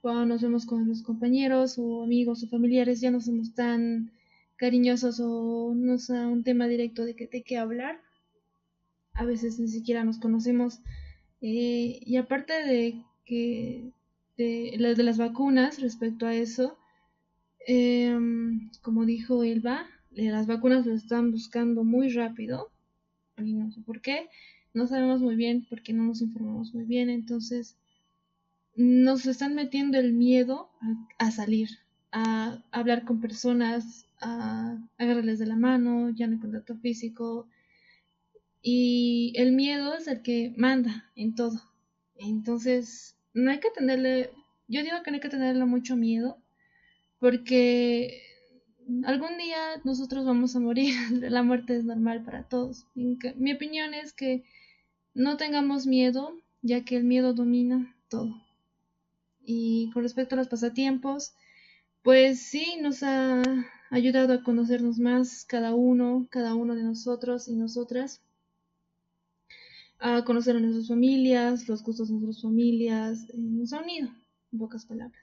cuando 0.00 0.26
nos 0.26 0.42
vemos 0.42 0.66
con 0.66 0.88
los 0.88 1.04
compañeros 1.04 1.78
o 1.78 2.02
amigos 2.02 2.42
o 2.42 2.48
familiares 2.48 3.00
ya 3.00 3.12
no 3.12 3.20
somos 3.20 3.54
tan 3.54 4.10
cariñosos 4.56 5.20
o 5.20 5.74
no 5.76 5.94
es 5.94 6.10
un 6.10 6.42
tema 6.42 6.66
directo 6.66 7.04
de 7.04 7.14
que 7.14 7.28
de 7.28 7.44
qué 7.44 7.56
hablar. 7.56 8.00
A 9.16 9.24
veces 9.24 9.58
ni 9.58 9.68
siquiera 9.68 10.04
nos 10.04 10.18
conocemos. 10.18 10.80
Eh, 11.40 12.00
y 12.02 12.16
aparte 12.16 12.52
de 12.64 13.02
que 13.24 13.92
de, 14.36 14.94
de 14.96 15.02
las 15.02 15.18
vacunas 15.18 15.80
respecto 15.80 16.26
a 16.26 16.34
eso, 16.34 16.78
em, 17.66 18.70
como 18.82 19.04
dijo 19.06 19.44
Elba, 19.44 19.86
eh, 20.16 20.30
las 20.30 20.46
vacunas 20.46 20.86
las 20.86 21.02
están 21.02 21.32
buscando 21.32 21.84
muy 21.84 22.10
rápido 22.10 22.70
y 23.38 23.54
no 23.54 23.70
sé 23.72 23.80
por 23.82 24.00
qué. 24.02 24.28
No 24.74 24.86
sabemos 24.86 25.20
muy 25.22 25.36
bien 25.36 25.66
porque 25.70 25.92
no 25.94 26.04
nos 26.04 26.22
informamos 26.22 26.74
muy 26.74 26.84
bien. 26.84 27.10
Entonces, 27.10 27.76
nos 28.76 29.26
están 29.26 29.54
metiendo 29.54 29.98
el 29.98 30.12
miedo 30.12 30.70
a, 31.18 31.26
a 31.26 31.30
salir, 31.30 31.70
a 32.12 32.62
hablar 32.70 33.04
con 33.04 33.20
personas, 33.20 34.06
a 34.20 34.78
agarrarles 34.98 35.38
de 35.38 35.46
la 35.46 35.56
mano, 35.56 36.10
ya 36.10 36.26
no 36.26 36.34
hay 36.34 36.40
contacto 36.40 36.76
físico. 36.76 37.48
Y 38.68 39.32
el 39.36 39.52
miedo 39.52 39.94
es 39.94 40.08
el 40.08 40.22
que 40.22 40.52
manda 40.56 41.08
en 41.14 41.36
todo. 41.36 41.62
Entonces, 42.16 43.16
no 43.32 43.52
hay 43.52 43.60
que 43.60 43.70
tenerle, 43.70 44.32
yo 44.66 44.82
digo 44.82 45.04
que 45.04 45.12
no 45.12 45.14
hay 45.14 45.20
que 45.20 45.28
tenerle 45.28 45.64
mucho 45.66 45.94
miedo, 45.94 46.42
porque 47.20 48.22
algún 49.04 49.38
día 49.38 49.80
nosotros 49.84 50.26
vamos 50.26 50.56
a 50.56 50.58
morir. 50.58 50.96
La 51.30 51.44
muerte 51.44 51.76
es 51.76 51.84
normal 51.84 52.24
para 52.24 52.42
todos. 52.48 52.88
Mi 52.96 53.52
opinión 53.52 53.94
es 53.94 54.12
que 54.12 54.42
no 55.14 55.36
tengamos 55.36 55.86
miedo, 55.86 56.36
ya 56.60 56.84
que 56.84 56.96
el 56.96 57.04
miedo 57.04 57.34
domina 57.34 57.94
todo. 58.08 58.34
Y 59.44 59.92
con 59.92 60.02
respecto 60.02 60.34
a 60.34 60.38
los 60.38 60.48
pasatiempos, 60.48 61.36
pues 62.02 62.40
sí, 62.40 62.78
nos 62.80 63.04
ha 63.04 63.44
ayudado 63.90 64.32
a 64.32 64.42
conocernos 64.42 64.98
más 64.98 65.44
cada 65.44 65.72
uno, 65.72 66.26
cada 66.30 66.56
uno 66.56 66.74
de 66.74 66.82
nosotros 66.82 67.46
y 67.46 67.54
nosotras, 67.54 68.22
a 69.98 70.24
conocer 70.24 70.56
a 70.56 70.60
nuestras 70.60 70.88
familias, 70.88 71.68
los 71.68 71.82
gustos 71.82 72.08
de 72.08 72.14
nuestras 72.14 72.42
familias, 72.42 73.24
eh, 73.30 73.34
nos 73.36 73.72
ha 73.72 73.80
unido, 73.80 74.10
en 74.52 74.58
pocas 74.58 74.84
palabras. 74.86 75.22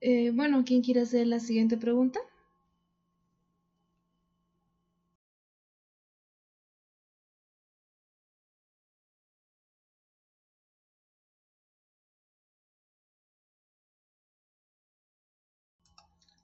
Eh, 0.00 0.30
bueno, 0.34 0.64
¿quién 0.64 0.82
quiere 0.82 1.02
hacer 1.02 1.26
la 1.26 1.40
siguiente 1.40 1.76
pregunta? 1.76 2.20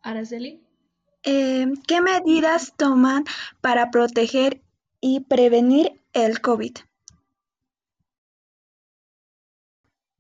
Araceli. 0.03 0.63
Eh, 1.25 1.67
¿qué 1.89 2.01
medidas 2.01 2.75
toman 2.77 3.25
para 3.61 3.91
proteger 3.91 4.63
y 5.09 5.21
prevenir 5.21 6.03
el 6.15 6.41
COVID? 6.41 6.79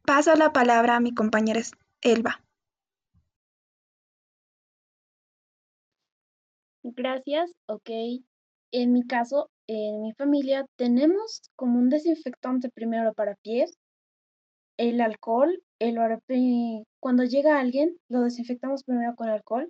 Paso 0.05 0.37
la 0.37 0.53
palabra 0.53 0.95
a 0.95 1.01
mi 1.01 1.13
compañera 1.13 1.61
Elba. 2.03 2.41
Gracias, 6.85 7.51
ok. 7.67 7.91
En 8.71 8.93
mi 8.93 9.05
caso, 9.05 9.51
en 9.67 10.03
mi 10.03 10.13
familia 10.13 10.65
tenemos 10.77 11.51
como 11.57 11.81
un 11.81 11.89
desinfectante 11.89 12.71
primero 12.71 13.13
para 13.13 13.35
pies, 13.43 13.77
el 14.77 15.01
alcohol, 15.01 15.65
el 15.81 15.97
cuando 17.01 17.25
llega 17.25 17.59
alguien, 17.59 17.99
lo 18.09 18.21
desinfectamos 18.21 18.85
primero 18.85 19.17
con 19.17 19.31
alcohol, 19.31 19.69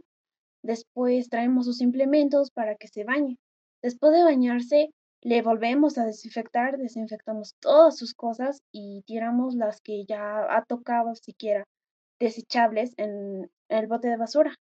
después 0.62 1.30
traemos 1.30 1.64
sus 1.64 1.80
implementos 1.80 2.50
para 2.50 2.74
que 2.74 2.88
se 2.88 3.04
bañe. 3.04 3.38
Después 3.82 4.12
de 4.12 4.22
bañarse, 4.22 4.90
le 5.22 5.42
volvemos 5.42 5.98
a 5.98 6.04
desinfectar, 6.04 6.76
desinfectamos 6.78 7.54
todas 7.60 7.96
sus 7.96 8.14
cosas 8.14 8.62
y 8.72 9.02
tiramos 9.06 9.54
las 9.54 9.80
que 9.80 10.04
ya 10.06 10.56
ha 10.56 10.64
tocado 10.64 11.14
siquiera 11.14 11.64
desechables 12.20 12.94
en 12.96 13.50
el 13.68 13.86
bote 13.86 14.08
de 14.08 14.16
basura. 14.16 14.54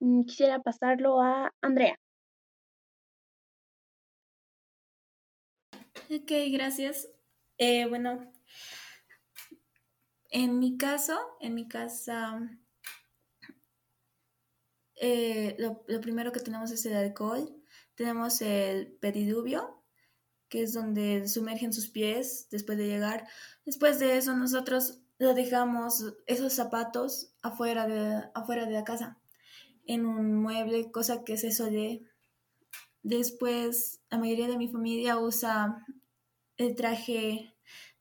Mm, 0.00 0.24
Quisiera 0.24 0.60
pasarlo 0.60 1.20
a 1.20 1.52
Andrea. 1.60 1.96
Ok, 6.10 6.32
gracias. 6.50 7.08
Eh, 7.58 7.86
bueno, 7.86 8.32
en 10.30 10.58
mi 10.58 10.78
caso, 10.78 11.18
en 11.40 11.54
mi 11.54 11.68
casa, 11.68 12.40
eh, 14.96 15.56
lo, 15.58 15.84
lo 15.86 16.00
primero 16.00 16.32
que 16.32 16.40
tenemos 16.40 16.70
es 16.70 16.86
el 16.86 16.94
alcohol. 16.94 17.57
Tenemos 17.98 18.42
el 18.42 18.92
pediluvio, 19.00 19.82
que 20.48 20.62
es 20.62 20.72
donde 20.72 21.26
sumergen 21.26 21.72
sus 21.72 21.88
pies 21.88 22.46
después 22.48 22.78
de 22.78 22.86
llegar. 22.86 23.26
Después 23.66 23.98
de 23.98 24.16
eso, 24.16 24.36
nosotros 24.36 25.00
lo 25.18 25.34
dejamos, 25.34 26.14
esos 26.28 26.52
zapatos, 26.52 27.34
afuera 27.42 27.88
de, 27.88 28.22
afuera 28.36 28.66
de 28.66 28.70
la 28.70 28.84
casa, 28.84 29.18
en 29.84 30.06
un 30.06 30.36
mueble, 30.36 30.92
cosa 30.92 31.24
que 31.24 31.36
se 31.36 31.50
suele. 31.50 32.04
Después, 33.02 34.00
la 34.10 34.18
mayoría 34.18 34.46
de 34.46 34.58
mi 34.58 34.68
familia 34.68 35.18
usa 35.18 35.84
el 36.56 36.76
traje 36.76 37.52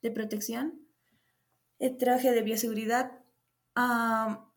de 0.04 0.12
protección. 0.12 0.80
el 1.80 1.98
traje 1.98 2.34
de 2.34 2.44
bioseguridad. 2.44 3.14
Ah, 3.74 4.48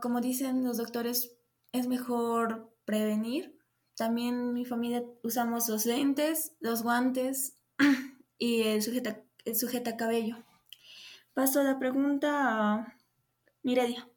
como 0.00 0.20
dicen 0.20 0.62
los 0.62 0.76
doctores, 0.76 1.36
es 1.72 1.88
mejor 1.88 2.72
prevenir. 2.84 3.53
También 3.96 4.52
mi 4.54 4.64
familia 4.64 5.04
usamos 5.22 5.68
los 5.68 5.86
lentes, 5.86 6.52
los 6.60 6.82
guantes 6.82 7.56
y 8.38 8.62
el 8.62 8.82
sujeta, 8.82 9.22
el 9.44 9.56
sujeta 9.56 9.96
cabello. 9.96 10.36
Paso 11.34 11.60
a 11.60 11.64
la 11.64 11.78
pregunta 11.78 12.30
a 12.74 12.98
Miredia. 13.62 14.08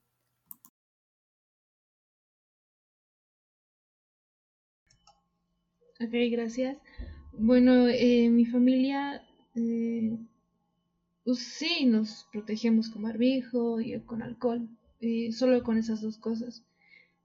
Ok, 5.99 6.11
gracias. 6.31 6.77
Bueno, 7.33 7.87
eh, 7.87 8.29
mi 8.29 8.45
familia, 8.45 9.23
eh, 9.55 10.17
pues 11.23 11.39
sí, 11.39 11.85
nos 11.85 12.27
protegemos 12.31 12.89
con 12.89 13.03
barbijo 13.03 13.79
y 13.81 13.99
con 14.01 14.21
alcohol, 14.23 14.67
eh, 15.01 15.31
solo 15.31 15.63
con 15.63 15.77
esas 15.77 16.01
dos 16.01 16.17
cosas. 16.17 16.63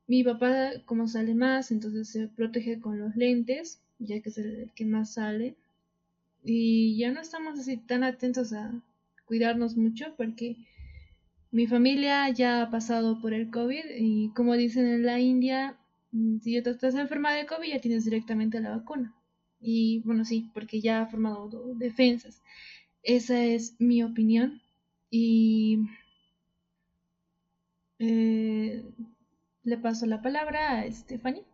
Mi 0.07 0.25
papá, 0.25 0.73
como 0.87 1.09
sale 1.09 1.35
más, 1.35 1.71
entonces 1.71 2.09
se 2.09 2.29
protege 2.29 2.81
con 2.81 2.99
los 2.99 3.17
lentes, 3.17 3.81
ya 3.99 4.21
que 4.21 4.29
es 4.29 4.39
el 4.39 4.71
que 4.75 4.85
más 4.85 5.15
sale. 5.15 5.57
Y 6.45 6.97
ya 6.99 7.13
no 7.13 7.21
estamos 7.21 7.59
así 7.59 7.77
tan 7.77 8.05
atentos 8.05 8.53
a 8.53 8.73
cuidarnos 9.27 9.77
mucho 9.77 10.15
porque 10.17 10.57
mi 11.51 11.67
familia 11.67 12.29
ya 12.31 12.63
ha 12.63 12.71
pasado 12.71 13.21
por 13.21 13.33
el 13.35 13.51
COVID 13.51 13.85
y 13.99 14.31
como 14.35 14.55
dicen 14.55 14.87
en 14.87 15.07
la 15.07 15.21
India, 15.21 15.79
Mm, 16.13 16.41
si 16.41 16.53
ya 16.53 16.63
te 16.63 16.71
estás 16.71 16.95
enferma 16.95 17.33
de 17.35 17.47
COVID, 17.47 17.69
ya 17.69 17.81
tienes 17.81 18.05
directamente 18.05 18.61
la 18.61 18.77
vacuna. 18.77 19.15
Y 19.61 20.01
bueno, 20.05 20.25
sí, 20.25 20.51
porque 20.55 20.81
ya 20.81 21.03
ha 21.03 21.07
formado 21.07 21.49
defensas. 21.77 22.43
Esa 23.03 23.43
es 23.45 23.77
mi 23.81 24.03
opinión. 24.03 24.63
Y 25.11 25.79
eh, 27.99 28.52
le 29.65 29.79
paso 29.79 30.07
la 30.07 30.21
palabra 30.23 30.81
a 30.81 30.91
Stephanie. 30.91 31.45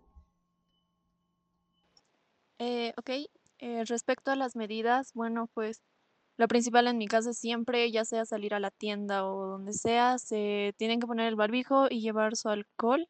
Eh, 2.59 2.93
ok, 2.97 3.11
eh, 3.59 3.85
respecto 3.85 4.31
a 4.31 4.37
las 4.37 4.57
medidas, 4.57 5.13
bueno, 5.15 5.49
pues 5.55 5.83
lo 6.37 6.49
principal 6.49 6.87
en 6.87 6.99
mi 6.99 7.09
casa 7.09 7.33
siempre, 7.33 7.91
ya 7.91 8.05
sea 8.05 8.25
salir 8.25 8.55
a 8.55 8.61
la 8.61 8.71
tienda 8.71 9.27
o 9.27 9.47
donde 9.47 9.73
sea, 9.73 10.19
se 10.19 10.75
tienen 10.77 11.01
que 11.01 11.07
poner 11.07 11.27
el 11.27 11.37
barbijo 11.37 11.89
y 11.91 12.01
llevar 12.01 12.37
su 12.37 12.49
alcohol. 12.49 13.09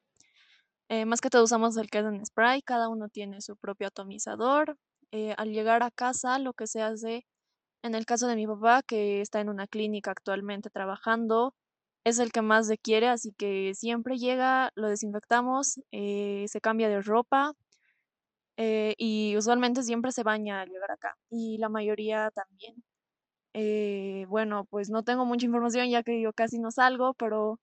Eh, 0.88 1.05
más 1.05 1.21
que 1.21 1.28
todo 1.28 1.45
usamos 1.45 1.76
el 1.76 1.90
que 1.90 1.99
es 1.99 2.07
en 2.07 2.25
spray, 2.25 2.62
cada 2.62 2.88
uno 2.88 3.11
tiene 3.11 3.43
su 3.43 3.57
propio 3.57 3.88
atomizador. 3.88 4.78
Eh, 5.12 5.35
al 5.37 5.52
llegar 5.52 5.83
a 5.83 5.90
casa, 5.90 6.38
lo 6.38 6.55
que 6.55 6.67
se 6.67 6.81
hace, 6.83 7.26
en 7.83 7.95
el 7.95 8.07
caso 8.07 8.26
de 8.28 8.37
mi 8.37 8.47
papá, 8.47 8.83
que 8.83 9.21
está 9.21 9.40
en 9.40 9.50
una 9.50 9.67
clínica 9.67 10.11
actualmente 10.12 10.71
trabajando, 10.71 11.55
es 12.05 12.19
el 12.19 12.33
que 12.33 12.43
más 12.43 12.69
le 12.69 12.78
quiere, 12.78 13.09
así 13.09 13.33
que 13.33 13.75
siempre 13.75 14.17
llega, 14.19 14.71
lo 14.75 14.88
desinfectamos, 14.88 15.81
eh, 15.93 16.47
se 16.49 16.61
cambia 16.61 16.88
de 16.88 17.02
ropa 17.02 17.55
y 18.57 19.37
usualmente 19.37 19.83
siempre 19.85 20.11
se 20.12 20.25
baña 20.25 20.62
al 20.62 20.69
llegar 20.69 20.90
acá 20.90 21.17
y 21.31 21.59
la 21.59 21.69
mayoría 21.69 22.31
también. 22.33 22.83
bueno, 24.28 24.64
pues 24.71 24.90
no 24.90 25.02
tengo 25.05 25.25
mucha 25.25 25.47
información 25.47 25.88
ya 25.90 26.02
que 26.02 26.21
yo 26.21 26.33
casi 26.33 26.59
no 26.59 26.71
salgo, 26.71 27.14
pero 27.14 27.59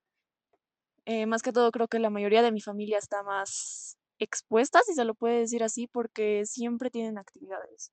eh, 1.06 1.24
más 1.26 1.42
que 1.42 1.52
todo 1.52 1.70
creo 1.70 1.86
que 1.86 2.00
la 2.00 2.10
mayoría 2.10 2.42
de 2.42 2.50
mi 2.50 2.60
familia 2.60 2.98
está 2.98 3.22
más 3.22 3.96
expuesta, 4.18 4.80
si 4.84 4.92
se 4.94 5.04
lo 5.04 5.14
puede 5.14 5.38
decir 5.38 5.62
así, 5.62 5.86
porque 5.86 6.44
siempre 6.46 6.90
tienen 6.90 7.16
actividades 7.16 7.92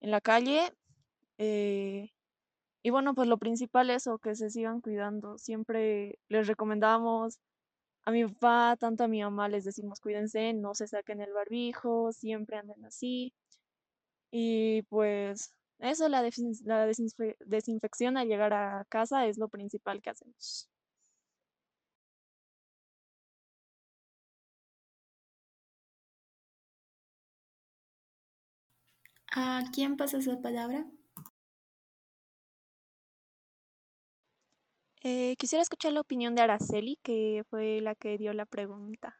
en 0.00 0.10
la 0.10 0.20
calle. 0.20 0.72
Eh, 1.38 2.10
y 2.82 2.90
bueno, 2.90 3.14
pues 3.14 3.28
lo 3.28 3.38
principal 3.38 3.90
es 3.90 4.08
que 4.22 4.34
se 4.34 4.50
sigan 4.50 4.80
cuidando. 4.80 5.38
Siempre 5.38 6.18
les 6.28 6.46
recomendamos 6.46 7.38
a 8.04 8.12
mi 8.12 8.24
papá, 8.26 8.76
tanto 8.78 9.04
a 9.04 9.08
mi 9.08 9.22
mamá, 9.22 9.48
les 9.48 9.64
decimos 9.64 10.00
cuídense, 10.00 10.54
no 10.54 10.74
se 10.74 10.88
saquen 10.88 11.20
el 11.22 11.32
barbijo, 11.32 12.12
siempre 12.12 12.58
anden 12.58 12.84
así. 12.86 13.34
Y 14.32 14.82
pues 14.84 15.54
eso, 15.78 16.08
la, 16.08 16.22
la 16.64 16.86
desinfección 17.46 18.16
al 18.16 18.28
llegar 18.28 18.52
a 18.52 18.84
casa 18.88 19.26
es 19.26 19.38
lo 19.38 19.48
principal 19.48 20.02
que 20.02 20.10
hacemos. 20.10 20.68
¿A 29.32 29.64
quién 29.72 29.96
pasas 29.96 30.26
la 30.26 30.40
palabra? 30.40 30.86
Eh, 35.02 35.34
quisiera 35.38 35.62
escuchar 35.62 35.92
la 35.92 36.00
opinión 36.00 36.34
de 36.34 36.42
Araceli, 36.42 36.98
que 37.02 37.42
fue 37.48 37.80
la 37.80 37.94
que 37.94 38.18
dio 38.18 38.32
la 38.34 38.44
pregunta. 38.44 39.16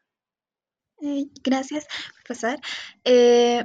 Eh, 1.01 1.25
gracias 1.43 1.87
por 2.13 2.23
pasar. 2.35 2.59
Eh, 3.03 3.63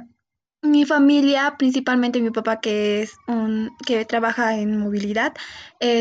mi 0.63 0.85
familia, 0.85 1.55
principalmente 1.59 2.19
mi 2.19 2.31
papá, 2.31 2.59
que 2.59 3.03
es 3.03 3.13
un 3.27 3.69
que 3.85 4.03
trabaja 4.05 4.57
en 4.57 4.79
movilidad, 4.79 5.33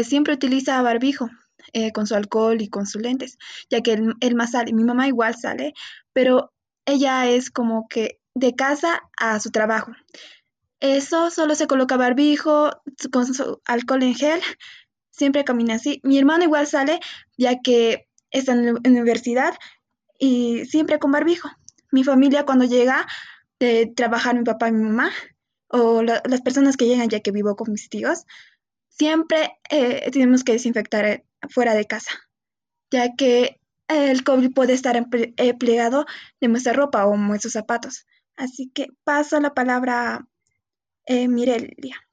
siempre 0.02 0.32
utiliza 0.32 0.80
barbijo 0.80 1.28
con 1.92 2.06
su 2.06 2.14
alcohol 2.14 2.62
y 2.62 2.68
con 2.68 2.86
sus 2.86 3.02
lentes, 3.02 3.36
ya 3.68 3.82
que 3.82 3.92
él, 3.92 4.34
más 4.34 4.52
sale. 4.52 4.72
Mi 4.72 4.82
mamá 4.82 5.08
igual 5.08 5.36
sale, 5.36 5.74
pero 6.14 6.54
ella 6.86 7.28
es 7.28 7.50
como 7.50 7.86
que 7.86 8.18
de 8.34 8.54
casa 8.54 9.02
a 9.18 9.38
su 9.40 9.50
trabajo. 9.50 9.92
Eso 10.80 11.30
solo 11.30 11.54
se 11.54 11.66
coloca 11.66 11.98
barbijo 11.98 12.70
con 13.12 13.26
su 13.26 13.60
alcohol 13.66 14.02
en 14.02 14.14
gel. 14.14 14.40
Siempre 15.16 15.44
camina 15.44 15.74
así. 15.74 16.00
Mi 16.04 16.18
hermano 16.18 16.44
igual 16.44 16.66
sale 16.66 17.00
ya 17.38 17.60
que 17.62 18.06
está 18.30 18.52
en 18.52 18.66
la 18.66 18.72
universidad 18.84 19.54
y 20.18 20.66
siempre 20.66 20.98
con 20.98 21.12
barbijo. 21.12 21.48
Mi 21.90 22.04
familia 22.04 22.44
cuando 22.44 22.64
llega 22.64 23.06
de 23.58 23.90
trabajar 23.96 24.36
mi 24.36 24.44
papá 24.44 24.68
y 24.68 24.72
mi 24.72 24.82
mamá 24.82 25.10
o 25.68 26.02
las 26.02 26.40
personas 26.42 26.76
que 26.76 26.86
llegan 26.86 27.08
ya 27.08 27.20
que 27.20 27.32
vivo 27.32 27.56
con 27.56 27.72
mis 27.72 27.88
tíos, 27.88 28.24
siempre 28.88 29.58
eh, 29.70 30.10
tenemos 30.12 30.44
que 30.44 30.52
desinfectar 30.52 31.04
eh, 31.06 31.24
fuera 31.48 31.74
de 31.74 31.86
casa, 31.86 32.10
ya 32.90 33.14
que 33.16 33.60
el 33.88 34.22
COVID 34.24 34.52
puede 34.52 34.74
estar 34.74 34.96
empleado 34.96 36.06
de 36.40 36.48
nuestra 36.48 36.72
ropa 36.72 37.06
o 37.06 37.16
nuestros 37.16 37.54
zapatos. 37.54 38.06
Así 38.36 38.70
que 38.74 38.88
paso 39.04 39.40
la 39.40 39.54
palabra 39.54 40.26
eh, 41.06 41.28
Mirelia. 41.28 42.05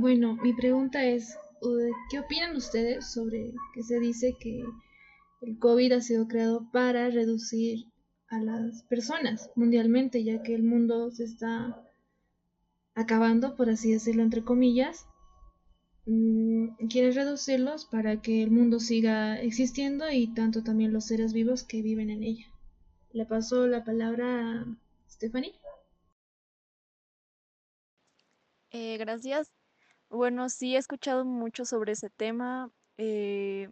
Bueno, 0.00 0.34
mi 0.36 0.54
pregunta 0.54 1.04
es, 1.04 1.36
¿qué 2.10 2.20
opinan 2.20 2.56
ustedes 2.56 3.12
sobre 3.12 3.52
que 3.74 3.82
se 3.82 4.00
dice 4.00 4.34
que 4.40 4.64
el 5.42 5.58
COVID 5.58 5.92
ha 5.92 6.00
sido 6.00 6.26
creado 6.26 6.70
para 6.72 7.10
reducir 7.10 7.84
a 8.28 8.40
las 8.40 8.82
personas 8.84 9.50
mundialmente, 9.56 10.24
ya 10.24 10.42
que 10.42 10.54
el 10.54 10.62
mundo 10.62 11.10
se 11.10 11.24
está 11.24 11.84
acabando, 12.94 13.56
por 13.56 13.68
así 13.68 13.92
decirlo, 13.92 14.22
entre 14.22 14.42
comillas? 14.42 15.04
Mm, 16.06 16.86
quieren 16.88 17.14
reducirlos 17.14 17.84
para 17.84 18.22
que 18.22 18.42
el 18.42 18.50
mundo 18.50 18.80
siga 18.80 19.38
existiendo 19.38 20.10
y 20.10 20.32
tanto 20.32 20.62
también 20.62 20.94
los 20.94 21.04
seres 21.04 21.34
vivos 21.34 21.62
que 21.62 21.82
viven 21.82 22.08
en 22.08 22.22
ella. 22.22 22.46
Le 23.12 23.26
paso 23.26 23.66
la 23.66 23.84
palabra 23.84 24.62
a 24.62 24.66
Stephanie. 25.10 25.52
Eh, 28.70 28.96
gracias. 28.96 29.59
Bueno, 30.10 30.48
sí 30.48 30.74
he 30.74 30.78
escuchado 30.78 31.24
mucho 31.24 31.64
sobre 31.64 31.92
ese 31.92 32.10
tema 32.10 32.68
eh, 32.98 33.68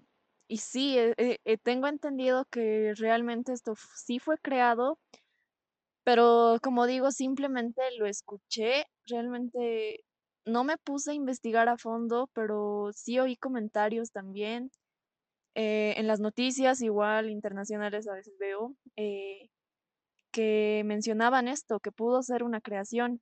y 0.46 0.58
sí, 0.58 0.96
eh, 0.98 1.58
tengo 1.64 1.88
entendido 1.88 2.44
que 2.46 2.94
realmente 2.96 3.52
esto 3.52 3.74
sí 3.96 4.18
fue 4.20 4.38
creado, 4.38 4.98
pero 6.04 6.56
como 6.62 6.86
digo, 6.86 7.10
simplemente 7.10 7.82
lo 7.98 8.06
escuché, 8.06 8.86
realmente 9.06 10.04
no 10.46 10.64
me 10.64 10.78
puse 10.78 11.10
a 11.10 11.14
investigar 11.14 11.68
a 11.68 11.76
fondo, 11.76 12.30
pero 12.34 12.90
sí 12.94 13.18
oí 13.18 13.36
comentarios 13.36 14.10
también. 14.10 14.70
en 15.54 16.06
las 16.06 16.20
noticias, 16.20 16.82
igual 16.82 17.30
internacionales 17.30 18.08
a 18.08 18.14
veces 18.14 18.34
veo, 18.38 18.74
que 20.32 20.82
mencionaban 20.86 21.48
esto, 21.48 21.80
que 21.80 21.92
pudo 21.92 22.22
ser 22.22 22.42
una 22.42 22.60
creación. 22.60 23.20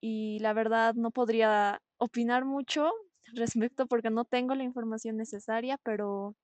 Y 0.00 0.38
la 0.40 0.52
verdad 0.52 0.94
no 0.94 1.10
podría 1.10 1.80
opinar 1.98 2.44
mucho 2.44 2.90
respecto 3.34 3.86
porque 3.86 4.10
no 4.10 4.24
tengo 4.24 4.54
la 4.54 4.64
información 4.64 5.16
necesaria, 5.16 5.78
pero 5.82 6.34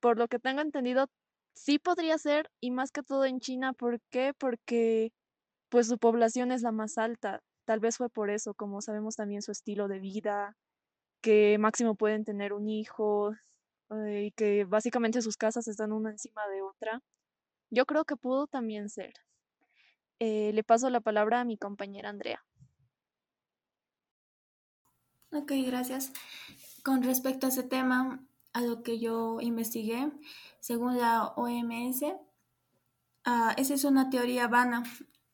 por 0.00 0.18
lo 0.18 0.28
que 0.28 0.38
tengo 0.38 0.60
entendido, 0.60 1.06
sí 1.54 1.78
podría 1.78 2.18
ser, 2.18 2.50
y 2.60 2.70
más 2.70 2.90
que 2.90 3.02
todo 3.02 3.24
en 3.24 3.40
China, 3.40 3.72
¿por 3.72 4.00
qué? 4.10 4.32
Porque 4.38 5.12
pues 5.70 5.88
su 5.88 5.98
población 5.98 6.52
es 6.52 6.62
la 6.62 6.72
más 6.72 6.98
alta. 6.98 7.40
Tal 7.66 7.80
vez 7.80 7.98
fue 7.98 8.10
por 8.10 8.30
eso, 8.30 8.54
como 8.54 8.80
sabemos 8.82 9.16
también 9.16 9.42
su 9.42 9.52
estilo 9.52 9.88
de 9.88 10.00
vida, 10.00 10.56
que 11.22 11.58
máximo 11.58 11.96
pueden 11.96 12.24
tener 12.24 12.52
un 12.54 12.68
hijo, 12.68 13.32
eh, 13.90 14.26
y 14.26 14.32
que 14.32 14.64
básicamente 14.64 15.22
sus 15.22 15.36
casas 15.38 15.68
están 15.68 15.92
una 15.92 16.10
encima 16.12 16.46
de 16.48 16.62
otra. 16.62 17.00
Yo 17.70 17.86
creo 17.86 18.04
que 18.06 18.16
pudo 18.16 18.46
también 18.48 18.88
ser. 18.90 19.14
Eh, 20.24 20.52
le 20.54 20.62
paso 20.62 20.88
la 20.88 21.00
palabra 21.00 21.40
a 21.40 21.44
mi 21.44 21.56
compañera 21.56 22.08
Andrea. 22.08 22.44
Ok, 25.32 25.50
gracias. 25.66 26.12
Con 26.84 27.02
respecto 27.02 27.46
a 27.46 27.48
ese 27.48 27.64
tema, 27.64 28.24
a 28.52 28.60
lo 28.60 28.84
que 28.84 29.00
yo 29.00 29.40
investigué, 29.40 30.12
según 30.60 30.96
la 30.96 31.32
OMS, 31.34 32.04
ah, 33.24 33.52
esa 33.58 33.74
es 33.74 33.82
una 33.82 34.10
teoría 34.10 34.46
vana. 34.46 34.84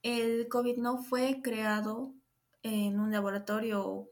El 0.03 0.49
COVID 0.49 0.79
no 0.79 1.03
fue 1.03 1.43
creado 1.43 2.15
en 2.63 2.99
un 2.99 3.13
laboratorio 3.13 4.09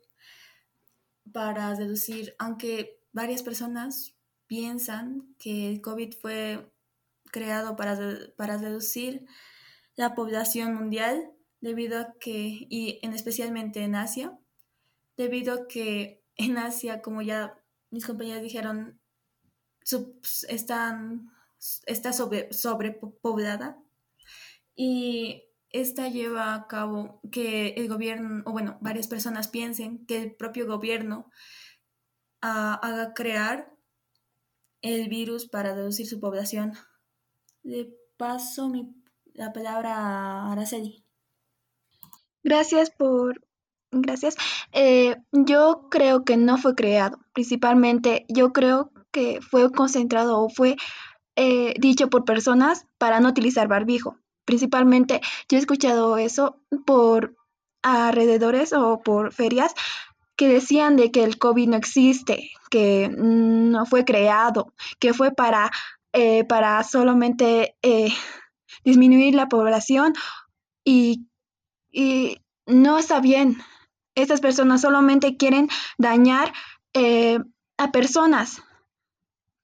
para 1.33 1.75
reducir, 1.75 2.35
aunque 2.39 3.03
varias 3.13 3.43
personas 3.43 4.15
piensan 4.47 5.35
que 5.39 5.71
el 5.71 5.81
COVID 5.81 6.13
fue 6.21 6.71
creado 7.33 7.77
para, 7.77 7.99
para 8.37 8.59
reducir 8.59 9.27
la 9.97 10.15
población 10.15 10.75
mundial 10.75 11.33
debido 11.61 11.99
a 11.99 12.15
que, 12.21 12.67
y 12.69 13.01
en 13.03 13.13
especialmente 13.13 13.83
en 13.83 13.95
Asia, 13.95 14.39
debido 15.17 15.55
a 15.55 15.69
que 15.69 16.23
en 16.37 16.59
Asia, 16.59 17.03
como 17.03 17.23
ya 17.23 17.59
mis 17.91 18.07
compañeros 18.07 18.43
dijeron, 18.43 19.01
están, 20.49 21.31
está 21.87 22.13
sobre, 22.13 22.53
sobrepoblada 22.53 23.79
y 24.75 25.45
esta 25.71 26.09
lleva 26.09 26.55
a 26.55 26.67
cabo 26.67 27.21
que 27.31 27.69
el 27.71 27.89
gobierno, 27.89 28.43
o 28.47 28.53
bueno, 28.53 28.79
varias 28.81 29.09
personas 29.09 29.49
piensen 29.49 30.07
que 30.07 30.23
el 30.23 30.35
propio 30.35 30.67
gobierno 30.67 31.31
ah, 32.43 32.75
haga 32.83 33.15
crear 33.15 33.73
el 34.83 35.09
virus 35.09 35.49
para 35.49 35.75
reducir 35.75 36.07
su 36.07 36.21
población. 36.21 36.75
Le 37.63 37.93
paso 38.17 38.69
la 39.37 39.53
palabra 39.53 39.95
a 39.97 40.53
Araceli. 40.53 41.05
Gracias 42.43 42.91
por... 42.91 43.43
Gracias. 43.93 44.37
Eh, 44.73 45.17
yo 45.33 45.89
creo 45.91 46.25
que 46.25 46.37
no 46.37 46.59
fue 46.59 46.75
creado. 46.75 47.19
Principalmente 47.33 48.27
yo 48.29 48.53
creo 48.53 48.91
que 49.13 49.41
fue 49.41 49.71
concentrado 49.71 50.41
o 50.41 50.49
fue 50.49 50.77
eh, 51.37 51.75
dicho 51.79 52.11
por 52.11 52.25
personas 52.25 52.87
para 52.99 53.21
no 53.21 53.29
utilizar 53.29 53.69
barbijo. 53.69 54.19
Principalmente 54.45 55.21
yo 55.49 55.57
he 55.57 55.61
escuchado 55.61 56.17
eso 56.19 56.61
por 56.85 57.37
alrededores 57.83 58.73
o 58.73 59.01
por 59.03 59.33
ferias 59.33 59.75
que 60.37 60.49
decían 60.49 60.97
de 60.97 61.11
que 61.11 61.25
el 61.25 61.39
COVID 61.39 61.69
no 61.69 61.77
existe, 61.77 62.51
que 62.71 63.09
no 63.17 63.87
fue 63.87 64.05
creado, 64.05 64.73
que 64.99 65.15
fue 65.15 65.31
para, 65.31 65.71
eh, 66.13 66.45
para 66.45 66.83
solamente 66.83 67.77
eh, 67.83 68.13
disminuir 68.85 69.35
la 69.35 69.49
población 69.49 70.15
y, 70.85 71.27
y, 71.91 72.39
no 72.67 72.99
está 72.99 73.21
bien. 73.21 73.59
Estas 74.15 74.41
personas 74.41 74.81
solamente 74.81 75.37
quieren 75.37 75.69
dañar 75.99 76.53
eh, 76.95 77.39
a 77.77 77.93
personas. 77.93 78.63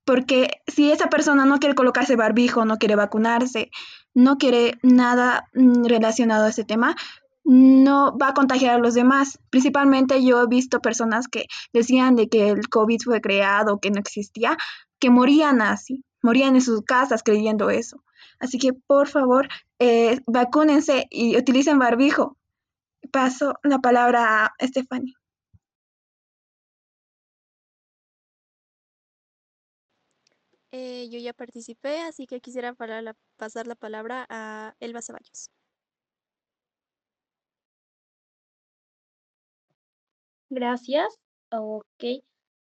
Porque 0.04 0.50
si 0.66 0.90
esa 0.90 1.08
persona 1.08 1.44
no 1.44 1.58
quiere 1.58 1.74
colocarse 1.74 2.16
barbijo, 2.16 2.64
no 2.64 2.78
quiere 2.78 2.96
vacunarse, 2.96 3.70
no 4.14 4.36
quiere 4.36 4.78
nada 4.82 5.48
mm, 5.54 5.84
relacionado 5.84 6.46
a 6.46 6.50
ese 6.50 6.64
tema, 6.64 6.96
no 7.44 8.16
va 8.18 8.28
a 8.28 8.34
contagiar 8.34 8.76
a 8.76 8.78
los 8.78 8.94
demás. 8.94 9.38
Principalmente 9.50 10.24
yo 10.24 10.42
he 10.42 10.46
visto 10.46 10.80
personas 10.80 11.28
que 11.28 11.46
decían 11.72 12.16
de 12.16 12.28
que 12.28 12.50
el 12.50 12.68
COVID 12.68 13.00
fue 13.04 13.20
creado, 13.20 13.78
que 13.80 13.90
no 13.90 14.00
existía, 14.00 14.56
que 14.98 15.10
morían 15.10 15.62
así, 15.62 16.04
morían 16.22 16.54
en 16.54 16.62
sus 16.62 16.82
casas 16.82 17.22
creyendo 17.22 17.70
eso. 17.70 18.02
Así 18.38 18.58
que 18.58 18.72
por 18.72 19.08
favor, 19.08 19.48
eh, 19.78 20.20
vacúnense 20.26 21.06
y 21.10 21.36
utilicen 21.36 21.78
barbijo. 21.78 22.36
Paso 23.12 23.54
la 23.64 23.78
palabra 23.78 24.46
a 24.46 24.66
Stephanie. 24.66 25.14
Eh, 30.72 31.08
yo 31.10 31.18
ya 31.18 31.32
participé, 31.34 32.00
así 32.00 32.26
que 32.26 32.40
quisiera 32.40 32.74
pasar 33.36 33.66
la 33.66 33.74
palabra 33.74 34.26
a 34.30 34.74
Elba 34.80 35.02
Ceballos. 35.02 35.50
Gracias. 40.50 41.18
Ok. 41.50 42.22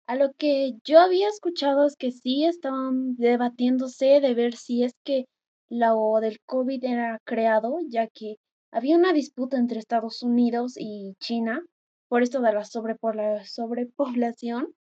A 0.07 0.15
lo 0.15 0.33
que 0.33 0.73
yo 0.83 0.99
había 0.99 1.29
escuchado 1.29 1.85
es 1.85 1.95
que 1.95 2.11
sí 2.11 2.45
estaban 2.45 3.15
debatiéndose 3.15 4.19
de 4.21 4.33
ver 4.33 4.55
si 4.55 4.83
es 4.83 4.93
que 5.03 5.25
lo 5.69 6.19
del 6.21 6.39
COVID 6.45 6.83
era 6.83 7.19
creado, 7.25 7.79
ya 7.87 8.07
que 8.07 8.37
había 8.71 8.97
una 8.97 9.13
disputa 9.13 9.57
entre 9.57 9.79
Estados 9.79 10.23
Unidos 10.23 10.75
y 10.77 11.15
China 11.19 11.61
por 12.09 12.23
esto 12.23 12.41
de 12.41 12.53
la 12.53 12.63
sobrepoblación, 12.63 14.73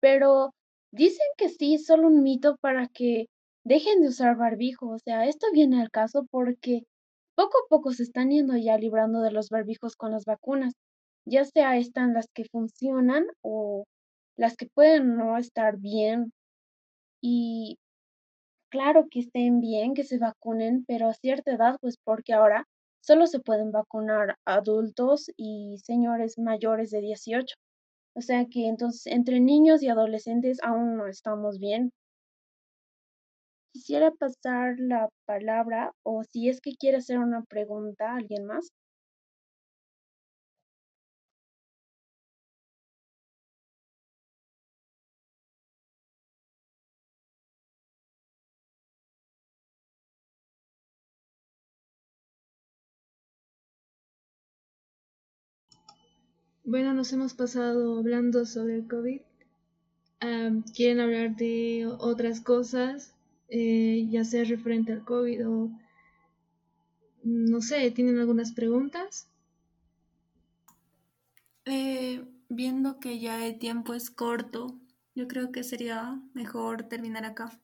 pero 0.00 0.54
dicen 0.92 1.26
que 1.36 1.48
sí, 1.48 1.78
solo 1.78 2.08
un 2.08 2.22
mito 2.22 2.56
para 2.60 2.88
que 2.88 3.26
dejen 3.64 4.00
de 4.02 4.08
usar 4.08 4.36
barbijo. 4.36 4.90
O 4.90 4.98
sea, 4.98 5.26
esto 5.26 5.46
viene 5.52 5.80
al 5.80 5.90
caso 5.90 6.26
porque 6.30 6.84
poco 7.34 7.58
a 7.58 7.68
poco 7.68 7.92
se 7.92 8.02
están 8.04 8.30
yendo 8.30 8.56
ya 8.56 8.78
librando 8.78 9.20
de 9.22 9.32
los 9.32 9.48
barbijos 9.50 9.96
con 9.96 10.12
las 10.12 10.24
vacunas 10.24 10.74
ya 11.24 11.44
sea 11.44 11.76
están 11.76 12.14
las 12.14 12.28
que 12.34 12.44
funcionan 12.44 13.26
o 13.42 13.84
las 14.36 14.56
que 14.56 14.66
pueden 14.66 15.16
no 15.16 15.38
estar 15.38 15.78
bien. 15.78 16.32
Y 17.22 17.78
claro 18.72 19.06
que 19.10 19.20
estén 19.20 19.60
bien, 19.60 19.94
que 19.94 20.02
se 20.02 20.18
vacunen, 20.18 20.84
pero 20.88 21.08
a 21.08 21.14
cierta 21.14 21.52
edad, 21.52 21.76
pues 21.80 21.98
porque 22.02 22.32
ahora 22.32 22.66
solo 23.00 23.26
se 23.26 23.38
pueden 23.38 23.70
vacunar 23.70 24.36
adultos 24.46 25.30
y 25.36 25.76
señores 25.84 26.38
mayores 26.38 26.90
de 26.90 27.00
18. 27.02 27.54
O 28.16 28.22
sea 28.22 28.46
que 28.46 28.68
entonces 28.68 29.06
entre 29.06 29.40
niños 29.40 29.82
y 29.82 29.88
adolescentes 29.88 30.58
aún 30.62 30.96
no 30.96 31.06
estamos 31.06 31.58
bien. 31.58 31.92
Quisiera 33.74 34.10
pasar 34.10 34.76
la 34.78 35.08
palabra 35.26 35.92
o 36.02 36.22
si 36.24 36.48
es 36.48 36.60
que 36.62 36.72
quiere 36.74 36.98
hacer 36.98 37.18
una 37.18 37.42
pregunta 37.44 38.14
alguien 38.14 38.46
más. 38.46 38.70
Bueno, 56.64 56.94
nos 56.94 57.12
hemos 57.12 57.34
pasado 57.34 57.98
hablando 57.98 58.46
sobre 58.46 58.76
el 58.76 58.86
COVID. 58.86 59.20
¿Quieren 60.74 61.00
hablar 61.00 61.34
de 61.34 61.88
otras 61.98 62.40
cosas, 62.40 63.12
eh, 63.48 64.06
ya 64.08 64.24
sea 64.24 64.44
referente 64.44 64.92
al 64.92 65.04
COVID 65.04 65.48
o 65.48 65.70
no 67.24 67.60
sé, 67.60 67.90
¿tienen 67.90 68.20
algunas 68.20 68.52
preguntas? 68.52 69.28
Eh, 71.64 72.24
viendo 72.48 73.00
que 73.00 73.18
ya 73.18 73.44
el 73.44 73.58
tiempo 73.58 73.94
es 73.94 74.10
corto, 74.10 74.78
yo 75.16 75.26
creo 75.26 75.50
que 75.50 75.64
sería 75.64 76.22
mejor 76.32 76.84
terminar 76.84 77.24
acá. 77.24 77.60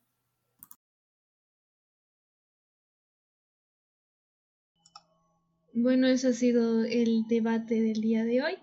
Bueno, 5.72 6.08
ese 6.08 6.28
ha 6.28 6.32
sido 6.32 6.82
el 6.84 7.28
debate 7.28 7.80
del 7.80 8.00
día 8.00 8.24
de 8.24 8.42
hoy 8.42 8.58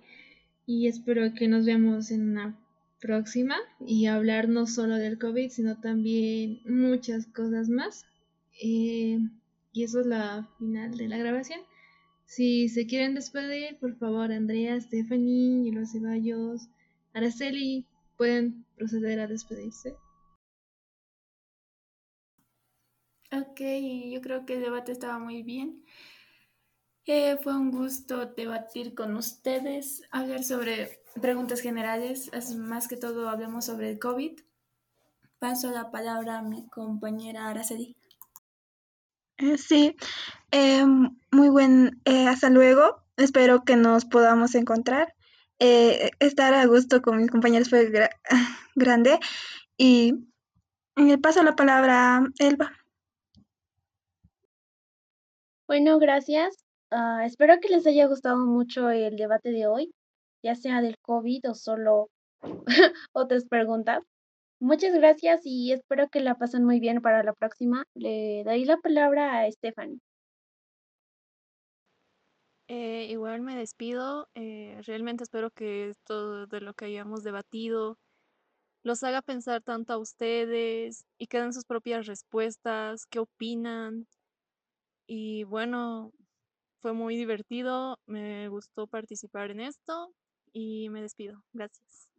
y 0.65 0.87
espero 0.87 1.33
que 1.33 1.47
nos 1.47 1.65
veamos 1.65 2.11
en 2.11 2.29
una 2.29 2.59
próxima 2.99 3.57
y 3.79 4.07
hablar 4.07 4.49
no 4.49 4.65
solo 4.65 4.95
del 4.95 5.19
COVID, 5.19 5.49
sino 5.49 5.79
también 5.79 6.61
muchas 6.65 7.27
cosas 7.27 7.69
más. 7.69 8.05
Eh, 8.61 9.19
y 9.73 9.83
eso 9.83 9.99
es 9.99 10.05
la 10.05 10.49
final 10.57 10.97
de 10.97 11.07
la 11.07 11.17
grabación. 11.17 11.59
Si 12.25 12.69
se 12.69 12.87
quieren 12.87 13.13
despedir, 13.13 13.77
por 13.77 13.95
favor, 13.97 14.31
Andrea, 14.31 14.79
Stephanie, 14.81 15.71
los 15.71 15.91
Ceballos, 15.91 16.67
Araceli, 17.13 17.85
pueden 18.17 18.65
proceder 18.75 19.19
a 19.19 19.27
despedirse. 19.27 19.95
Ok, 23.31 23.61
yo 24.11 24.21
creo 24.21 24.45
que 24.45 24.55
el 24.55 24.61
debate 24.61 24.91
estaba 24.91 25.19
muy 25.19 25.43
bien. 25.43 25.83
Eh, 27.07 27.37
fue 27.37 27.55
un 27.55 27.69
gusto 27.69 28.25
debatir 28.25 28.95
con 28.95 29.15
ustedes, 29.15 30.01
hablar 30.09 30.43
sobre 30.43 31.03
preguntas 31.21 31.61
generales, 31.61 32.31
más 32.57 32.87
que 32.87 32.97
todo 32.97 33.29
hablemos 33.29 33.65
sobre 33.65 33.91
el 33.91 33.99
COVID. 33.99 34.39
Paso 35.37 35.69
la 35.69 35.91
palabra 35.91 36.39
a 36.39 36.41
mi 36.41 36.67
compañera 36.67 37.47
Araceli. 37.47 37.95
Eh, 39.37 39.59
sí, 39.59 39.95
eh, 40.51 40.83
muy 41.31 41.49
buen, 41.49 42.01
hasta 42.27 42.49
luego. 42.49 43.03
Espero 43.17 43.63
que 43.63 43.75
nos 43.75 44.05
podamos 44.05 44.55
encontrar. 44.55 45.13
estar 45.59 46.55
a 46.55 46.65
gusto 46.65 47.03
con 47.03 47.17
mis 47.17 47.29
compañeros 47.29 47.69
fue 47.69 47.91
grande. 48.75 49.19
Y 49.77 50.25
paso 51.21 51.43
la 51.43 51.55
palabra 51.55 52.17
a 52.17 52.23
Elba. 52.39 52.71
Bueno, 55.67 55.99
gracias. 55.99 56.64
Ah, 56.91 57.23
espero 57.25 57.59
que 57.61 57.69
les 57.69 57.85
haya 57.87 58.07
gustado 58.07 58.37
mucho 58.45 58.89
el 58.89 59.15
debate 59.17 59.51
de 59.51 59.67
hoy, 59.67 59.91
ya 60.43 60.55
sea 60.55 60.81
del 60.81 60.97
COVID 61.01 61.49
o 61.49 61.53
solo 61.55 62.09
otras 63.13 63.45
preguntas. 63.45 64.03
Muchas 64.59 64.93
gracias 64.95 65.41
y 65.45 65.71
espero 65.73 66.07
que 66.09 66.21
la 66.21 66.35
pasen 66.35 66.63
muy 66.65 66.79
bien 66.79 67.01
para 67.01 67.23
la 67.23 67.33
próxima. 67.33 67.85
Le 67.95 68.43
doy 68.45 68.65
la 68.65 68.77
palabra 68.77 69.41
a 69.41 69.51
Stephanie. 69.51 69.99
Eh, 72.67 73.07
igual 73.11 73.41
me 73.41 73.55
despido. 73.55 74.27
eh, 74.35 74.79
realmente 74.85 75.23
espero 75.23 75.51
que 75.51 75.93
todo 76.05 76.47
de 76.47 76.61
lo 76.61 76.73
que 76.73 76.85
hayamos 76.85 77.23
debatido 77.23 77.97
los 78.83 79.03
haga 79.03 79.21
pensar 79.23 79.61
tanto 79.63 79.93
a 79.93 79.97
ustedes 79.97 81.05
y 81.19 81.27
que 81.27 81.39
den 81.41 81.53
sus 81.53 81.65
propias 81.65 82.05
respuestas, 82.07 83.05
qué 83.07 83.19
opinan. 83.19 84.07
Y 85.07 85.43
bueno, 85.43 86.11
fue 86.85 86.93
muy 86.93 87.15
divertido, 87.15 87.97
me 88.05 88.47
gustó 88.47 88.85
participar 88.85 89.49
en 89.49 89.59
esto 89.59 90.13
y 90.53 90.87
me 90.91 91.01
despido. 91.01 91.43
Gracias. 91.51 92.14